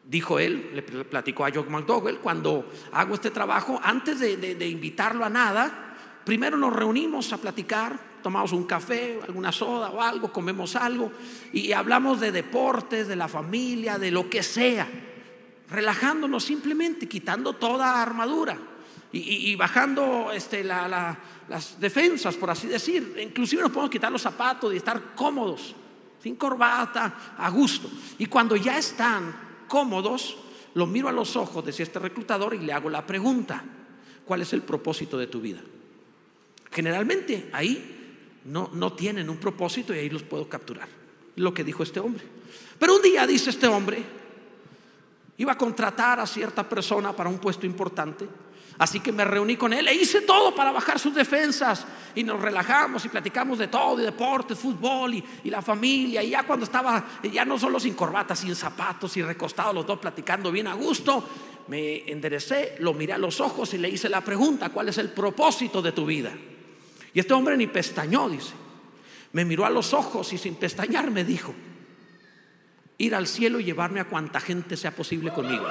[0.08, 5.30] dijo él, le platicó a Joe McDowell, cuando hago este trabajo, antes de, invitarlo a
[5.30, 11.12] nada, primero nos reunimos a platicar, tomamos un café, alguna soda o algo, comemos algo
[11.52, 14.88] y hablamos de deportes, de la familia, de lo que sea
[15.70, 18.58] relajándonos simplemente, quitando toda armadura
[19.12, 23.16] y, bajando este, las defensas, por así decir.
[23.22, 25.74] Inclusive nos podemos quitar los zapatos y estar cómodos,
[26.22, 27.90] sin corbata, a gusto.
[28.18, 30.38] Y cuando ya están cómodos,
[30.74, 33.64] lo miro a los ojos, decía este reclutador, y le hago la pregunta,
[34.26, 35.62] ¿cuál es el propósito de tu vida?
[36.72, 40.90] Generalmente ahí no, no tienen un propósito y ahí los puedo capturar.
[41.38, 42.24] Lo que dijo este hombre.
[42.78, 44.04] Pero un día dice este hombre,
[45.38, 48.28] Iba a contratar a cierta persona para un puesto importante.
[48.78, 51.86] Así que me reuní con él e hice todo para bajar sus defensas.
[52.14, 56.22] Y nos relajamos y platicamos de todo, de deporte, fútbol y, la familia.
[56.24, 60.00] Y ya cuando estaba, ya no solo sin corbata, sin zapatos y recostados los dos
[60.00, 61.24] platicando bien a gusto,
[61.68, 65.10] me enderecé, lo miré a los ojos y le hice la pregunta, ¿cuál es el
[65.10, 66.32] propósito de tu vida?
[67.14, 68.54] Y este hombre ni pestañó, dice.
[69.32, 71.54] Me miró a los ojos y sin pestañear me dijo,
[72.98, 75.68] ir al cielo y llevarme a cuanta gente sea posible conmigo.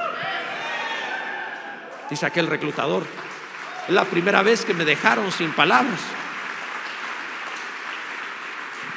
[2.10, 3.04] Dice aquel reclutador.
[3.88, 6.00] Es la primera vez que me dejaron sin palabras.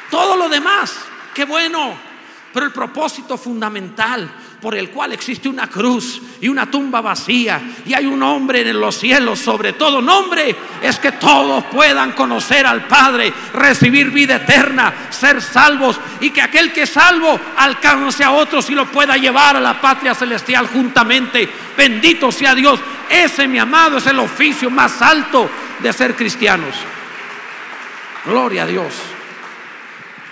[0.10, 0.96] Todo lo demás,
[1.34, 1.98] qué bueno.
[2.54, 4.30] Pero el propósito fundamental
[4.62, 8.80] por el cual existe una cruz y una tumba vacía y hay un hombre en
[8.80, 14.94] los cielos sobre todo nombre, es que todos puedan conocer al Padre, recibir vida eterna,
[15.10, 19.56] ser salvos y que aquel que es salvo alcance a otros y lo pueda llevar
[19.56, 21.48] a la patria celestial juntamente.
[21.78, 22.80] Bendito sea Dios.
[23.10, 26.76] Ese, mi amado, es el oficio más alto de ser cristianos.
[28.26, 28.94] Gloria a Dios.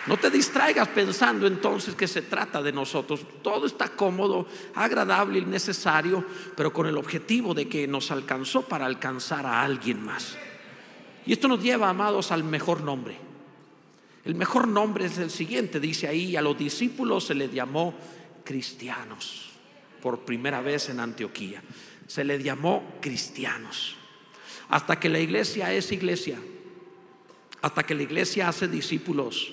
[0.07, 3.25] No te distraigas pensando entonces que se trata de nosotros.
[3.41, 6.23] Todo está cómodo, agradable y necesario,
[6.55, 10.37] pero con el objetivo de que nos alcanzó para alcanzar a alguien más.
[11.25, 13.17] Y esto nos lleva, amados, al mejor nombre.
[14.23, 17.95] El mejor nombre es el siguiente, dice ahí, a los discípulos se les llamó
[18.43, 19.49] cristianos,
[20.01, 21.63] por primera vez en Antioquía.
[22.05, 23.95] Se les llamó cristianos.
[24.69, 26.37] Hasta que la iglesia es iglesia,
[27.61, 29.51] hasta que la iglesia hace discípulos,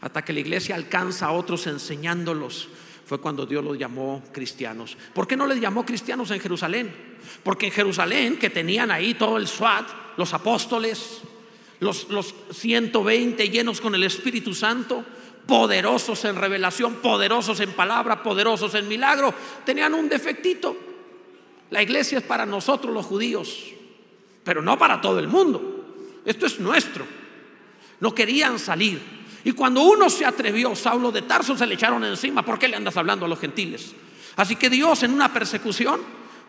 [0.00, 2.68] hasta que la iglesia alcanza a otros enseñándolos.
[3.06, 4.96] Fue cuando Dios los llamó cristianos.
[5.12, 6.94] ¿Por qué no les llamó cristianos en Jerusalén?
[7.42, 11.20] Porque en Jerusalén, que tenían ahí todo el SWAT, los apóstoles,
[11.80, 15.04] los, los 120 llenos con el Espíritu Santo,
[15.46, 19.34] poderosos en revelación, poderosos en palabra, poderosos en milagro,
[19.64, 20.76] tenían un defectito.
[21.70, 23.72] La iglesia es para nosotros los judíos,
[24.44, 26.20] pero no para todo el mundo.
[26.24, 27.04] Esto es nuestro.
[27.98, 29.19] No querían salir.
[29.44, 32.44] Y cuando uno se atrevió, Saulo de Tarso se le echaron encima.
[32.44, 33.94] ¿Por qué le andas hablando a los gentiles?
[34.36, 36.00] Así que Dios en una persecución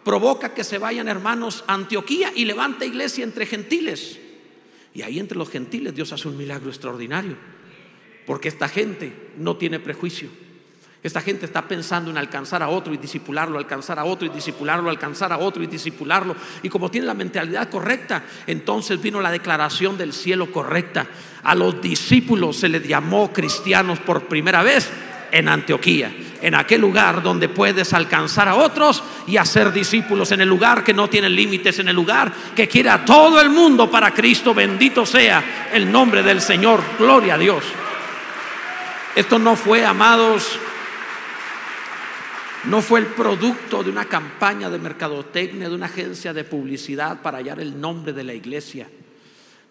[0.04, 4.19] provoca que se vayan hermanos a Antioquía y levanta iglesia entre gentiles.
[4.93, 7.38] Y ahí entre los gentiles Dios hace un milagro extraordinario.
[8.25, 10.30] Porque esta gente no tiene prejuicio.
[11.03, 14.87] Esta gente está pensando en alcanzar a otro y disipularlo, alcanzar a otro y disipularlo,
[14.87, 16.35] alcanzar a otro y disipularlo.
[16.61, 21.07] Y como tiene la mentalidad correcta, entonces vino la declaración del cielo correcta.
[21.43, 24.91] A los discípulos se les llamó cristianos por primera vez
[25.31, 30.49] en Antioquía, en aquel lugar donde puedes alcanzar a otros y hacer discípulos, en el
[30.49, 34.13] lugar que no tiene límites, en el lugar que quiere a todo el mundo para
[34.13, 34.53] Cristo.
[34.53, 36.79] Bendito sea el nombre del Señor.
[36.99, 37.63] Gloria a Dios.
[39.15, 40.59] Esto no fue, amados,
[42.65, 47.39] no fue el producto de una campaña de mercadotecnia, de una agencia de publicidad para
[47.39, 48.88] hallar el nombre de la iglesia.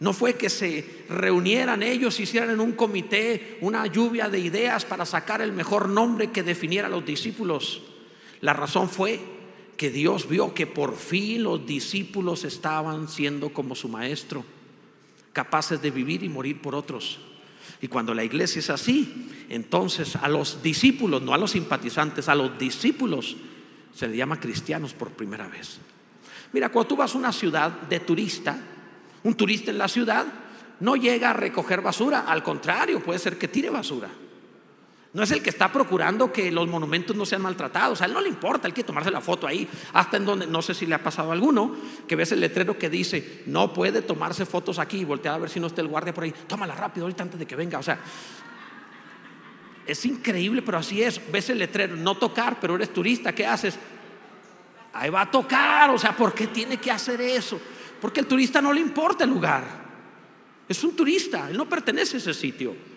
[0.01, 5.05] No fue que se reunieran ellos, hicieran en un comité una lluvia de ideas para
[5.05, 7.83] sacar el mejor nombre que definiera a los discípulos.
[8.41, 9.21] La razón fue
[9.77, 14.45] que Dios vio que por fin los discípulos estaban siendo como su maestro,
[15.33, 17.21] capaces de vivir y morir por otros.
[17.81, 22.35] Y cuando la iglesia es así, entonces a los discípulos, no a los simpatizantes, a
[22.35, 23.37] los discípulos
[23.95, 25.79] se le llama cristianos por primera vez.
[26.53, 28.59] Mira, cuando tú vas a una ciudad de turista,
[29.23, 30.27] un turista en la ciudad
[30.81, 34.09] no llega a recoger basura, al contrario, puede ser que tire basura.
[35.13, 38.01] No es el que está procurando que los monumentos no sean maltratados.
[38.01, 39.69] A él no le importa, él quiere tomarse la foto ahí.
[39.93, 41.75] Hasta en donde, no sé si le ha pasado a alguno,
[42.07, 45.51] que ves el letrero que dice, no puede tomarse fotos aquí y voltear a ver
[45.51, 46.33] si no está el guardia por ahí.
[46.47, 47.81] Tómala rápido ahorita antes de que venga.
[47.81, 47.99] O sea,
[49.85, 51.21] es increíble, pero así es.
[51.33, 53.77] Ves el letrero, no tocar, pero eres turista, ¿qué haces?
[54.93, 55.91] Ahí va a tocar.
[55.91, 57.61] O sea, ¿por qué tiene que hacer eso?
[58.01, 59.65] Porque al turista no le importa el lugar.
[60.69, 62.90] Es un turista, él no pertenece a ese sitio.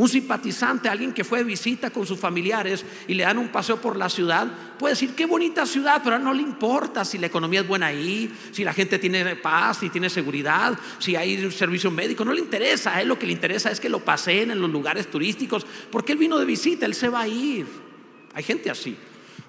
[0.00, 3.82] Un simpatizante, alguien que fue de visita con sus familiares y le dan un paseo
[3.82, 7.60] por la ciudad, puede decir, qué bonita ciudad, pero no le importa si la economía
[7.60, 12.24] es buena ahí, si la gente tiene paz, si tiene seguridad, si hay servicio médico,
[12.24, 12.96] no le interesa.
[12.96, 16.12] A él lo que le interesa es que lo paseen en los lugares turísticos, porque
[16.12, 17.66] él vino de visita, él se va a ir.
[18.32, 18.96] Hay gente así.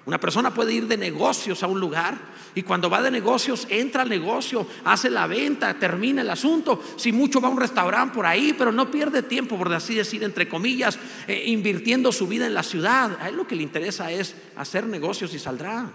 [0.04, 2.18] Una persona puede ir de negocios a un lugar
[2.54, 6.82] y cuando va de negocios entra al negocio, hace la venta, termina el asunto.
[6.96, 10.24] Si mucho va a un restaurante por ahí, pero no pierde tiempo, por así decir,
[10.24, 13.16] entre comillas, eh, invirtiendo su vida en la ciudad.
[13.20, 15.88] A él lo que le interesa es hacer negocios y saldrá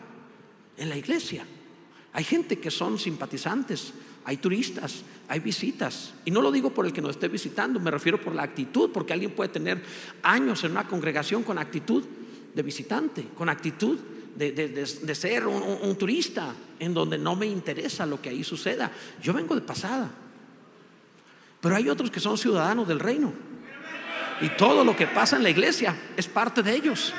[0.78, 1.46] en la iglesia.
[2.14, 3.94] Hay gente que son simpatizantes,
[4.24, 6.14] hay turistas, hay visitas.
[6.24, 8.90] Y no lo digo por el que nos esté visitando, me refiero por la actitud,
[8.92, 9.84] porque alguien puede tener
[10.24, 12.06] años en una congregación con actitud
[12.58, 14.00] de visitante, con actitud
[14.36, 18.92] de, ser un, un, turista en donde no me interesa lo que ahí suceda.
[19.22, 20.10] Yo vengo de pasada.
[21.62, 23.32] Pero hay otros que son ciudadanos del reino.
[24.42, 27.14] Y todo lo que pasa en la iglesia es parte de ellos.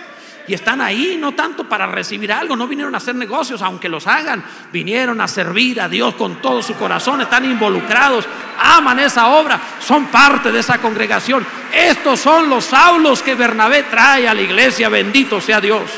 [0.49, 4.07] Y están ahí no tanto para recibir algo, no vinieron a hacer negocios, aunque los
[4.07, 8.25] hagan, vinieron a servir a Dios con todo su corazón, están involucrados,
[8.59, 11.47] aman esa obra, son parte de esa congregación.
[11.73, 15.91] Estos son los Saulos que Bernabé trae a la iglesia, bendito sea Dios.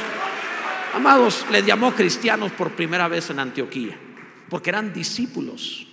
[0.95, 3.97] Amados, les llamó cristianos por primera vez en Antioquía,
[4.49, 5.87] porque eran discípulos.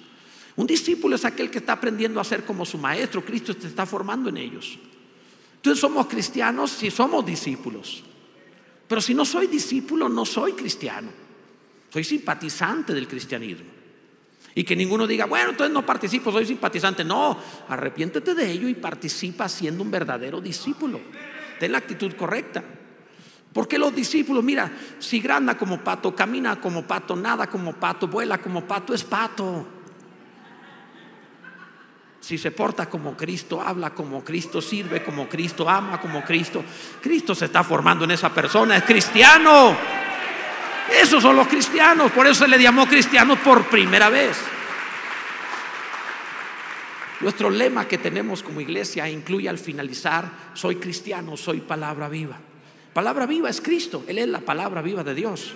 [0.55, 3.85] Un discípulo es aquel que está aprendiendo a ser como su maestro, Cristo te está
[3.85, 4.79] formando en ellos.
[5.57, 8.03] Entonces somos cristianos si somos discípulos.
[8.87, 11.09] Pero si no soy discípulo, no soy cristiano.
[11.91, 13.77] Soy simpatizante del cristianismo.
[14.55, 17.03] Y que ninguno diga, bueno, entonces no participo, soy simpatizante.
[17.03, 20.99] No, arrepiéntete de ello y participa siendo un verdadero discípulo.
[21.59, 22.63] Ten la actitud correcta.
[23.53, 28.39] Porque los discípulos, mira, si granda como pato, camina como pato, nada como pato, vuela
[28.39, 29.76] como pato, es pato.
[32.27, 36.61] Si se porta como Cristo, habla como Cristo, sirve como Cristo, ama como Cristo,
[37.01, 39.73] Cristo se está formando en esa persona, es cristiano.
[41.01, 44.37] Esos son los cristianos, por eso se le llamó cristiano por primera vez.
[47.21, 52.37] Nuestro lema que tenemos como iglesia incluye al finalizar, soy cristiano, soy palabra viva.
[52.91, 55.53] Palabra viva es Cristo, Él es la palabra viva de Dios.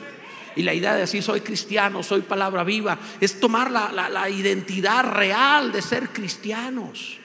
[0.56, 5.72] Y la idea de decir soy cristiano, soy palabra viva, es tomar la, identidad real
[5.72, 7.18] de ser cristianos.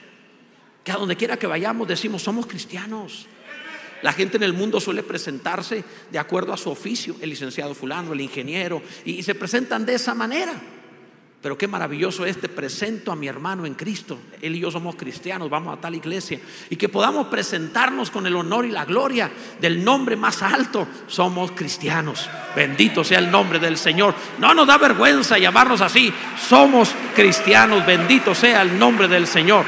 [0.83, 3.27] que a donde quiera que vayamos decimos, somos cristianos.
[4.01, 8.13] La gente en el mundo suele presentarse de acuerdo a su oficio, el licenciado fulano,
[8.13, 10.53] el ingeniero, y se presentan de esa manera.
[11.41, 14.17] Pero qué maravilloso es, te presento a mi hermano en Cristo.
[14.41, 16.39] Él y yo somos cristianos, vamos a tal iglesia.
[16.69, 19.31] Y que podamos presentarnos con el honor y la gloria
[19.61, 20.87] del nombre más alto.
[21.05, 22.27] Somos cristianos.
[22.55, 24.15] Bendito sea el nombre del Señor.
[24.39, 26.11] No nos da vergüenza llamarnos así.
[26.39, 27.85] Somos cristianos.
[27.85, 29.63] Bendito sea el nombre del Señor.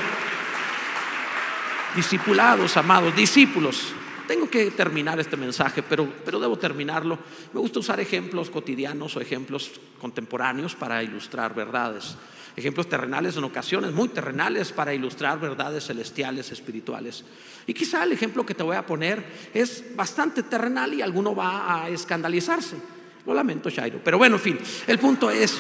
[1.96, 3.94] Discipulados, amados, discípulos.
[4.30, 7.18] Tengo que terminar este mensaje, pero, pero debo terminarlo.
[7.52, 12.16] Me gusta usar ejemplos cotidianos o ejemplos contemporáneos para ilustrar verdades.
[12.56, 17.26] Ejemplos terrenales en ocasiones, muy terrenales, para ilustrar verdades celestiales, espirituales.
[17.66, 21.82] Y quizá el ejemplo que te voy a poner es bastante terrenal y alguno va
[21.82, 22.76] a escandalizarse.
[23.26, 24.00] Lo lamento, Shairo.
[24.04, 25.60] Pero bueno, en fin, el punto es,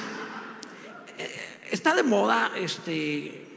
[1.17, 3.47] eh, está de moda este,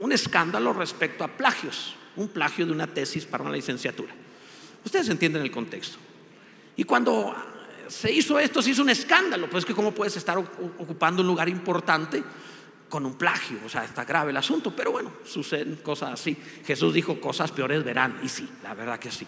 [0.00, 4.12] un escándalo respecto a plagios, un plagio de una tesis para una licenciatura.
[4.84, 5.98] Ustedes entienden el contexto.
[6.76, 7.34] Y cuando
[7.88, 11.48] se hizo esto, se hizo un escándalo, pues que cómo puedes estar ocupando un lugar
[11.48, 12.22] importante
[12.88, 16.36] con un plagio, o sea, está grave el asunto, pero bueno, suceden cosas así.
[16.64, 19.26] Jesús dijo, cosas peores verán, y sí, la verdad que sí.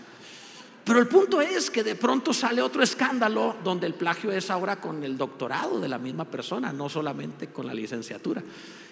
[0.83, 4.81] Pero el punto es que de pronto sale otro escándalo donde el plagio es ahora
[4.81, 8.43] con el doctorado de la misma persona, no solamente con la licenciatura.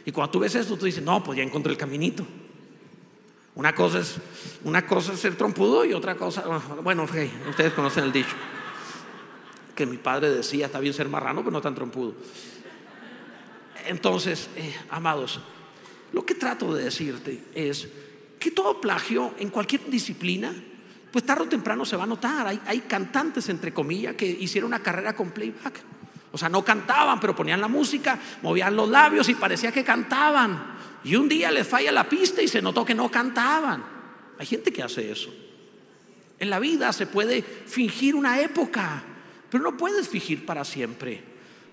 [0.05, 2.27] Y cuando tú ves esto, tú dices, no, pues ya encontré el caminito.
[3.59, 4.15] Una cosa es,
[4.63, 6.45] una cosa es ser trompudo y otra cosa,
[6.81, 8.37] bueno, ustedes conocen el dicho,
[9.75, 12.15] que mi padre decía, está bien ser marrano, pero no tan trompudo.
[13.89, 15.41] Entonces, eh, amados,
[16.13, 17.89] lo que trato de decirte es
[18.39, 20.55] que todo plagio en cualquier disciplina,
[21.11, 22.47] pues tarde o temprano se va a notar.
[22.47, 25.83] Hay, hay cantantes, entre comillas, que hicieron una carrera con playback.
[26.33, 30.77] O sea, no cantaban, pero ponían la música, movían los labios y parecía que cantaban.
[31.05, 33.83] Y un día les falla la pista y se notó que no cantaban.
[34.39, 35.33] Hay gente que hace eso.
[36.39, 39.03] En la vida se puede fingir una época,
[39.51, 41.23] pero no puedes fingir para siempre.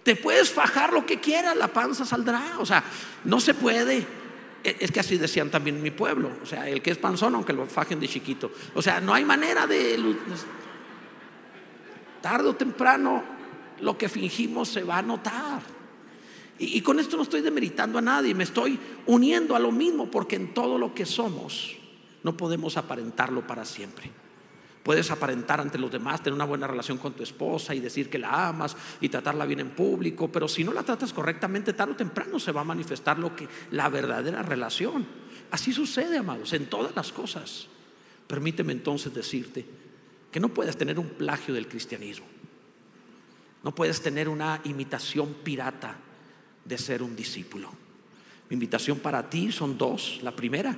[0.04, 2.60] Te puedes fajar lo que quieras, la panza saldrá.
[2.60, 2.84] O sea,
[3.24, 4.06] no se puede.
[4.64, 6.32] E, es que así decían también en mi pueblo.
[6.42, 8.52] O sea, el que es panzón, aunque lo fajen de chiquito.
[8.74, 10.16] O sea, no hay manera de.
[12.22, 13.24] Tarde o temprano,
[13.82, 15.62] lo que fingimos se va a notar.
[16.58, 20.38] Y, con esto no estoy demeritando a nadie, me estoy uniendo a lo mismo, porque
[20.38, 21.76] en todo lo que somos
[22.24, 24.10] no podemos aparentarlo para siempre.
[24.82, 28.20] Puedes aparentar ante los demás, tener una buena relación con tu esposa y decir que
[28.20, 31.98] la amas y tratarla bien en público, pero si no la tratas correctamente, tarde o
[31.98, 35.06] temprano se va a manifestar lo que la verdadera relación.
[35.52, 37.68] Así sucede, amados, en todas las cosas.
[38.28, 39.66] Permíteme entonces decirte
[40.32, 42.28] que no puedes tener un plagio del cristianismo.
[43.66, 45.96] No puedes tener una imitación pirata
[46.64, 47.72] de ser un discípulo.
[48.48, 50.20] Mi invitación para ti son dos.
[50.22, 50.78] La primera,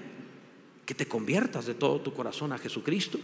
[0.85, 3.19] que te conviertas de todo tu corazón a Jesucristo,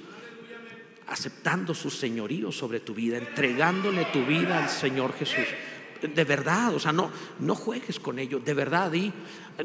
[1.07, 5.47] aceptando su señorío sobre tu vida, entregándole tu vida al Señor Jesús.
[6.13, 7.09] De verdad, o sea, no,
[7.39, 8.91] no juegues con ello, de verdad.
[8.91, 9.13] Y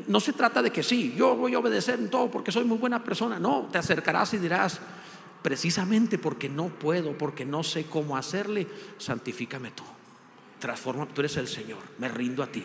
[0.06, 2.78] no se trata de que sí, yo voy a obedecer en todo porque soy muy
[2.78, 3.40] buena persona.
[3.40, 4.80] No, te acercarás y dirás,
[5.42, 8.66] precisamente porque no puedo, porque no sé cómo hacerle,
[8.98, 9.84] santifícame tú.
[10.58, 12.64] Transforma, tú eres el Señor, me rindo a ti.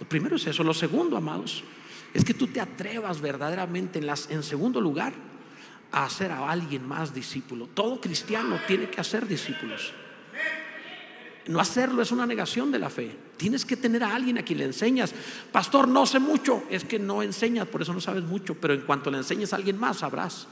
[0.00, 0.62] Lo primero es eso.
[0.62, 1.64] Lo segundo, amados,
[2.12, 5.14] es que tú te atrevas verdaderamente en, las, en segundo lugar
[5.92, 7.68] a hacer a alguien más discípulo.
[7.72, 9.92] Todo cristiano tiene que hacer discípulos.
[11.46, 13.16] No hacerlo es una negación de la fe.
[13.36, 15.14] Tienes que tener a alguien a quien le enseñas.
[15.52, 16.64] Pastor, no sé mucho.
[16.68, 18.56] Es que no enseñas, por eso no sabes mucho.
[18.56, 20.48] Pero en cuanto le enseñes a alguien más, sabrás.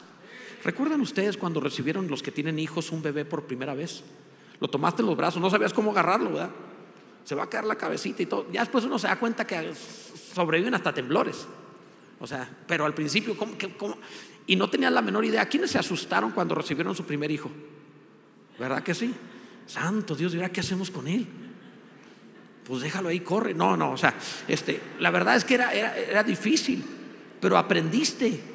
[0.65, 4.03] ¿Recuerdan ustedes cuando recibieron los que tienen hijos un bebé por primera vez?
[4.61, 6.51] Lo tomaste en los brazos, no sabías cómo agarrarlo, ¿verdad?
[7.25, 8.47] se va a caer la cabecita y todo.
[8.53, 9.73] Ya después uno se da cuenta que
[10.35, 11.47] sobreviven hasta temblores.
[12.21, 13.97] O sea, pero al principio, ¿cómo?
[14.47, 15.49] Y no tenían la menor idea.
[15.49, 17.51] ¿Quiénes se asustaron cuando recibieron su primer hijo?
[18.59, 19.13] ¿Verdad que sí?
[19.67, 21.27] Santo Dios, ¿y ahora qué hacemos con él?
[22.65, 23.55] Pues déjalo ahí, corre.
[23.55, 24.15] No, no, o sea,
[24.47, 26.85] este, la verdad es que era difícil,
[27.41, 28.54] pero aprendiste.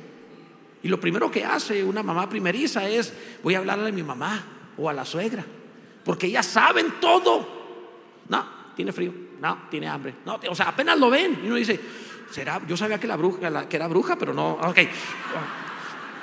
[0.82, 3.14] Y lo primero que hace una mamá primeriza es,
[3.44, 4.44] voy a hablarle a mi mamá
[4.78, 5.46] o a la suegra,
[6.06, 7.60] porque ellas saben todo.
[8.30, 10.16] No, tiene frío, no, tiene hambre.
[10.26, 11.80] No, o sea, apenas lo ven y uno dice,
[12.32, 14.80] será, yo sabía que la bruja, que era bruja, pero no, ok.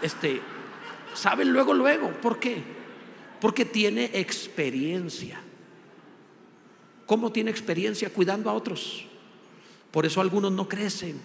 [0.01, 0.41] Este,
[1.13, 2.63] saben luego, luego, ¿por qué?
[3.41, 5.41] Porque tiene experiencia.
[7.05, 9.07] ¿Cómo tiene experiencia cuidando a otros?
[9.91, 11.21] Por eso algunos no crecen,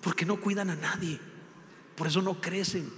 [0.00, 1.18] porque no cuidan a nadie.
[1.96, 2.90] Por eso no crecen,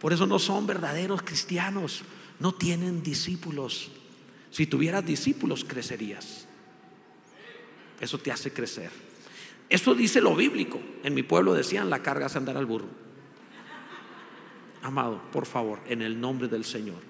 [0.00, 2.02] por eso no son verdaderos cristianos,
[2.38, 3.90] no tienen discípulos.
[4.50, 6.46] Si tuvieras discípulos, crecerías.
[8.00, 8.90] Eso te hace crecer.
[9.68, 10.80] Eso dice lo bíblico.
[11.02, 12.88] En mi pueblo decían, la carga es andar al burro.
[14.82, 17.02] amado, por favor, en el nombre del Señor.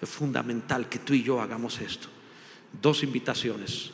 [0.00, 2.08] Es fundamental que tú y yo hagamos esto.
[2.80, 3.90] Dos invitaciones.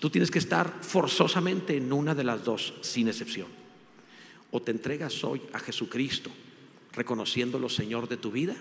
[0.00, 3.46] Tú tienes que estar forzosamente en una de las dos, sin excepción.
[4.50, 6.30] O te entregas hoy a Jesucristo,
[6.92, 8.56] reconociéndolo Señor de tu vida,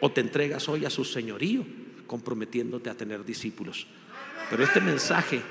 [0.00, 1.64] o te entregas hoy a su señorío,
[2.06, 3.86] comprometiéndote a tener discípulos.
[4.50, 5.42] Pero este mensaje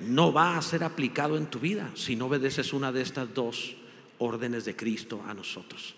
[0.00, 3.76] no va a ser aplicado en tu vida si no obedeces una de estas dos
[4.18, 5.94] órdenes de Cristo a nosotros.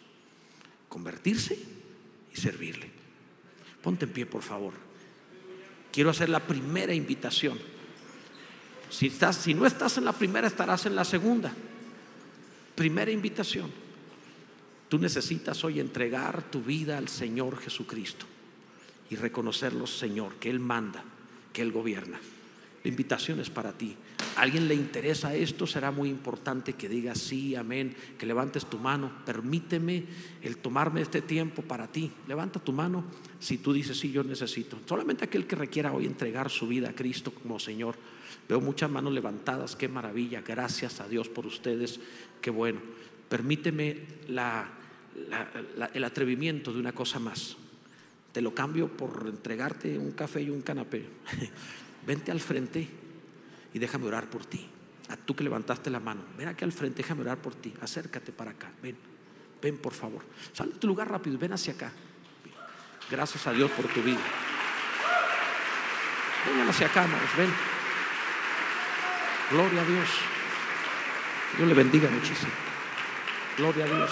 [0.89, 1.59] Convertirse
[2.33, 2.91] y servirle.
[3.83, 4.75] Ponte en pie, por favor.
[5.93, 7.59] Quiero hacer la primera invitación.
[8.91, 11.53] Si, estás, si no estás en la primera, estarás en la segunda.
[12.79, 13.73] Primera invitación.
[14.89, 18.25] Tú necesitas hoy entregar tu vida al Señor Jesucristo
[19.11, 21.03] y reconocerlo, Señor, que Él manda,
[21.53, 22.21] que Él gobierna.
[22.85, 23.97] La invitación es para ti.
[24.37, 25.67] ¿A alguien le interesa esto?
[25.67, 29.11] Será muy importante que digas sí, amén, que levantes tu mano.
[29.27, 30.05] Permíteme
[30.41, 32.13] el tomarme este tiempo para ti.
[32.29, 33.03] Levanta tu mano
[33.41, 34.79] si tú dices sí, yo necesito.
[34.87, 37.97] Solamente aquel que requiera hoy entregar su vida a Cristo como Señor.
[38.49, 40.41] Veo muchas manos levantadas, qué maravilla.
[40.41, 42.01] Gracias a Dios por ustedes,
[42.41, 42.81] qué bueno.
[43.29, 43.99] Permíteme
[45.93, 47.57] el atrevimiento de una cosa más.
[48.33, 51.05] Te lo cambio por entregarte un café y un canapé.
[52.07, 52.89] vente al frente
[53.75, 54.67] y déjame orar por ti.
[55.11, 57.75] A tú que levantaste la mano, ven aquí al frente, déjame orar por ti.
[57.81, 58.97] Acércate para acá, ven,
[59.61, 60.23] ven por favor.
[60.53, 61.93] Sal de tu lugar rápido y ven hacia acá.
[63.11, 64.21] Gracias a Dios por tu vida.
[66.47, 67.78] Vengan hacia acá, hermanos, ven.
[69.51, 70.09] Gloria a Dios.
[71.57, 72.53] Dios le bendiga muchísimo.
[73.57, 74.11] Gloria a Dios.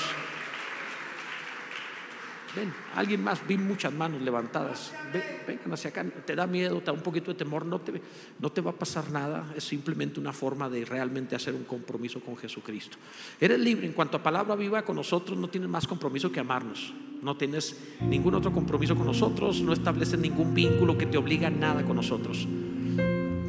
[2.54, 4.94] Ven, alguien más, vi muchas manos levantadas.
[5.12, 6.04] Ven, vengan hacia acá.
[6.24, 7.66] Te da miedo, te da un poquito de temor.
[7.66, 8.00] No te,
[8.38, 9.52] no te va a pasar nada.
[9.54, 12.96] Es simplemente una forma de realmente hacer un compromiso con Jesucristo.
[13.38, 13.86] Eres libre.
[13.86, 16.94] En cuanto a palabra viva con nosotros, no tienes más compromiso que amarnos.
[17.20, 19.60] No tienes ningún otro compromiso con nosotros.
[19.60, 22.48] No estableces ningún vínculo que te obliga a nada con nosotros.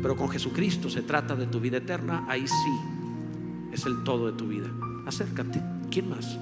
[0.02, 2.26] Pero con Jesucristo se trata de tu vida eterna.
[2.28, 4.68] Ahí sí es el todo de tu vida.
[5.06, 5.62] Acércate.
[5.90, 6.38] ¿Quién más?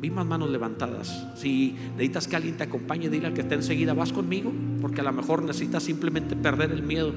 [0.00, 1.28] Vi más manos levantadas.
[1.36, 5.04] Si necesitas que alguien te acompañe, dile al que está enseguida, vas conmigo, porque a
[5.04, 7.14] lo mejor necesitas simplemente perder el miedo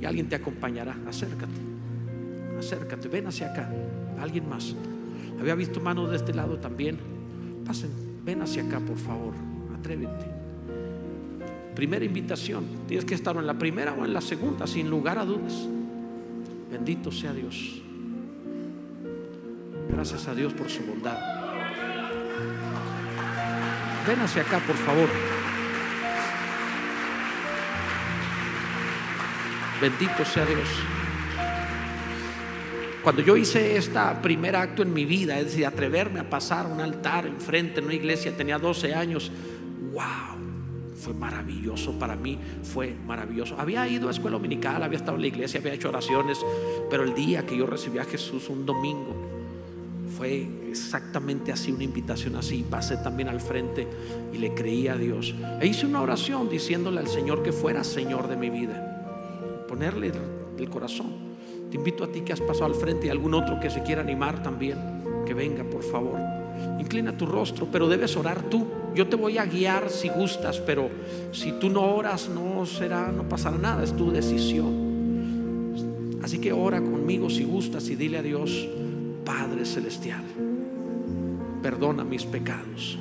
[0.00, 0.96] y alguien te acompañará.
[1.06, 1.52] Acércate,
[2.58, 3.70] acércate, ven hacia acá.
[4.18, 4.74] Alguien más.
[5.38, 6.98] Había visto manos de este lado también.
[7.66, 7.90] Pasen,
[8.24, 9.34] ven hacia acá, por favor.
[9.78, 10.41] Atrévete.
[11.74, 12.64] Primera invitación.
[12.86, 15.66] Tienes que estar en la primera o en la segunda, sin lugar a dudas.
[16.70, 17.82] Bendito sea Dios.
[19.88, 21.18] Gracias a Dios por su bondad.
[24.06, 25.08] Ven hacia acá, por favor.
[29.80, 30.68] Bendito sea Dios.
[33.02, 36.80] Cuando yo hice este primer acto en mi vida, es decir, atreverme a pasar un
[36.80, 39.32] altar enfrente en una iglesia, tenía 12 años,
[39.92, 40.31] wow,
[41.02, 43.56] fue maravilloso para mí, fue maravilloso.
[43.58, 46.38] Había ido a escuela dominical, había estado en la iglesia, había hecho oraciones,
[46.88, 49.12] pero el día que yo recibí a Jesús, un domingo,
[50.16, 52.64] fue exactamente así, una invitación así.
[52.68, 53.88] Pasé también al frente
[54.32, 55.34] y le creí a Dios.
[55.60, 59.66] E hice una oración diciéndole al Señor que fuera Señor de mi vida.
[59.68, 60.12] Ponerle
[60.56, 61.32] el corazón.
[61.70, 64.02] Te invito a ti que has pasado al frente y algún otro que se quiera
[64.02, 64.78] animar también,
[65.26, 66.20] que venga, por favor.
[66.78, 68.81] Inclina tu rostro, pero debes orar tú.
[68.94, 70.90] Yo te voy a guiar si gustas, pero
[71.32, 74.92] si tú no oras, no será, no pasará nada, es tu decisión.
[76.22, 78.68] Así que ora conmigo si gustas y dile a Dios,
[79.24, 80.22] Padre Celestial,
[81.62, 82.98] perdona mis pecados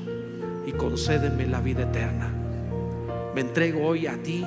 [0.66, 2.32] y concédeme la vida eterna.
[3.36, 4.46] Me entrego hoy a ti,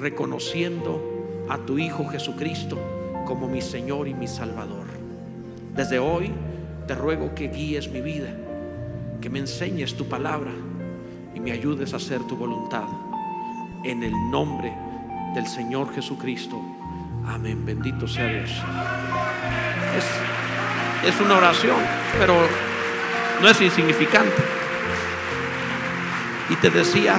[0.00, 2.78] reconociendo a tu Hijo Jesucristo
[3.26, 4.86] como mi Señor y mi Salvador.
[5.76, 6.30] Desde hoy
[6.86, 8.34] te ruego que guíes mi vida,
[9.24, 10.52] que me enseñes tu palabra
[11.34, 12.84] y me ayudes a hacer tu voluntad.
[13.82, 14.70] En el nombre
[15.34, 16.60] del Señor Jesucristo.
[17.26, 17.64] Amén.
[17.64, 18.50] Bendito sea Dios
[21.06, 21.78] es una oración,
[22.18, 22.34] pero
[23.40, 24.42] no es insignificante.
[26.50, 27.18] Y te decía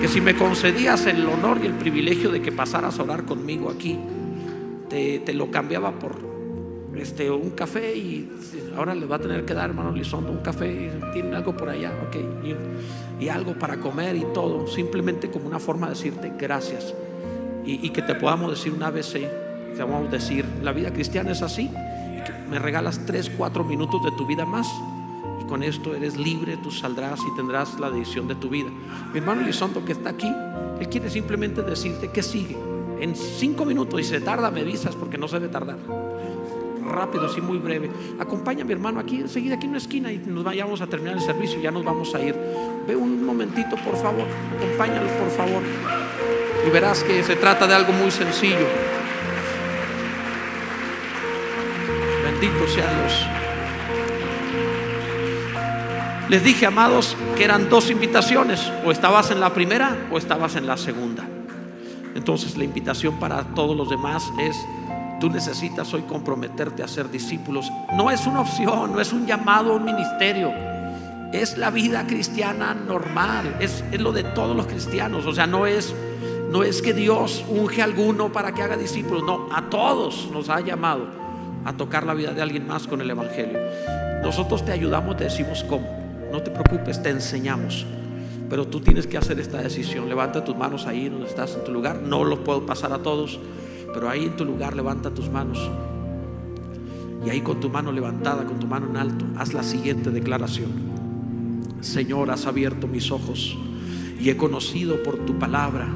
[0.00, 3.70] que si me concedías el honor y el privilegio de que pasaras a orar conmigo
[3.70, 3.98] aquí,
[4.88, 6.31] te, lo cambiaba por
[6.96, 8.30] este, un café y
[8.76, 11.92] ahora le va a tener que dar, hermano Lizondo, un café, tienen algo por allá,
[12.08, 12.16] ok,
[13.20, 16.92] y, algo para comer y todo, simplemente como una forma de decirte gracias
[17.64, 19.12] y, y que te podamos decir un ABC,
[19.76, 21.70] te vamos a decir, la vida cristiana es así,
[22.52, 24.68] me regalas tres, cuatro minutos de tu vida más.
[25.40, 28.68] Y con esto eres libre, tú saldrás y tendrás la decisión de tu vida.
[29.12, 30.30] Mi hermano Elizondo que está aquí,
[30.78, 32.56] él quiere simplemente decirte que sigue.
[33.00, 35.78] En cinco minutos, y se tarda, me avisas porque no se debe tardar.
[36.84, 37.90] Rápido, así muy breve.
[38.18, 41.16] Acompaña a mi hermano aquí, enseguida, aquí en una esquina y nos vayamos a terminar
[41.16, 42.34] el servicio, ya nos vamos a ir.
[42.86, 44.26] Ve un momentito, por favor,
[44.56, 45.62] acompáñalo, por favor.
[46.66, 48.66] Y verás que se trata de algo muy sencillo.
[52.24, 53.26] Bendito sea Dios.
[56.28, 58.72] Les dije, amados, que eran dos invitaciones.
[58.86, 61.24] O estabas en la primera o estabas en la segunda.
[62.14, 64.56] Entonces la invitación para todos los demás es,
[65.22, 67.70] tú necesitas hoy comprometerte a ser discípulos.
[67.94, 70.52] No es una opción, no es un llamado a un ministerio.
[71.32, 75.24] Es la vida cristiana normal, es, es lo de todos los cristianos.
[75.24, 75.94] O sea, no es,
[76.50, 80.48] no es que Dios unge a alguno para que haga discípulos, no, a todos nos
[80.48, 81.06] ha llamado
[81.64, 83.60] a tocar la vida de alguien más con el Evangelio.
[84.24, 85.86] Nosotros te ayudamos, te decimos cómo.
[86.32, 87.86] No te preocupes, te enseñamos.
[88.50, 90.08] Pero tú tienes que hacer esta decisión.
[90.08, 92.00] Levanta tus manos ahí donde estás en tu lugar.
[92.02, 93.38] No lo puedo pasar a todos,
[93.92, 95.58] pero ahí en tu lugar levanta tus manos.
[97.24, 100.70] Y ahí con tu mano levantada, con tu mano en alto, haz la siguiente declaración.
[101.80, 103.56] Señor, has abierto mis ojos
[104.20, 105.88] y he conocido por tu palabra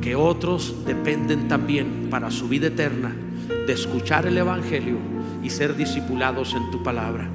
[0.00, 3.14] que otros dependen también para su vida eterna
[3.66, 4.96] de escuchar el Evangelio
[5.42, 7.30] y ser discipulados en tu palabra.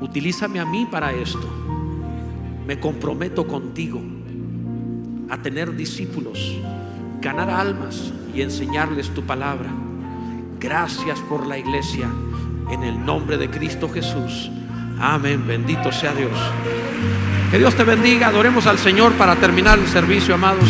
[0.00, 1.48] Utilízame a mí para esto
[2.66, 4.00] me comprometo contigo
[5.28, 6.56] a tener discípulos,
[7.20, 9.70] ganar almas y enseñarles tu palabra.
[10.58, 12.08] Gracias por la iglesia.
[12.70, 14.50] En el nombre de Cristo Jesús.
[15.00, 15.46] Amén.
[15.46, 16.38] Bendito sea Dios.
[17.50, 18.28] Que Dios te bendiga.
[18.28, 20.68] Adoremos al Señor para terminar el servicio, amados.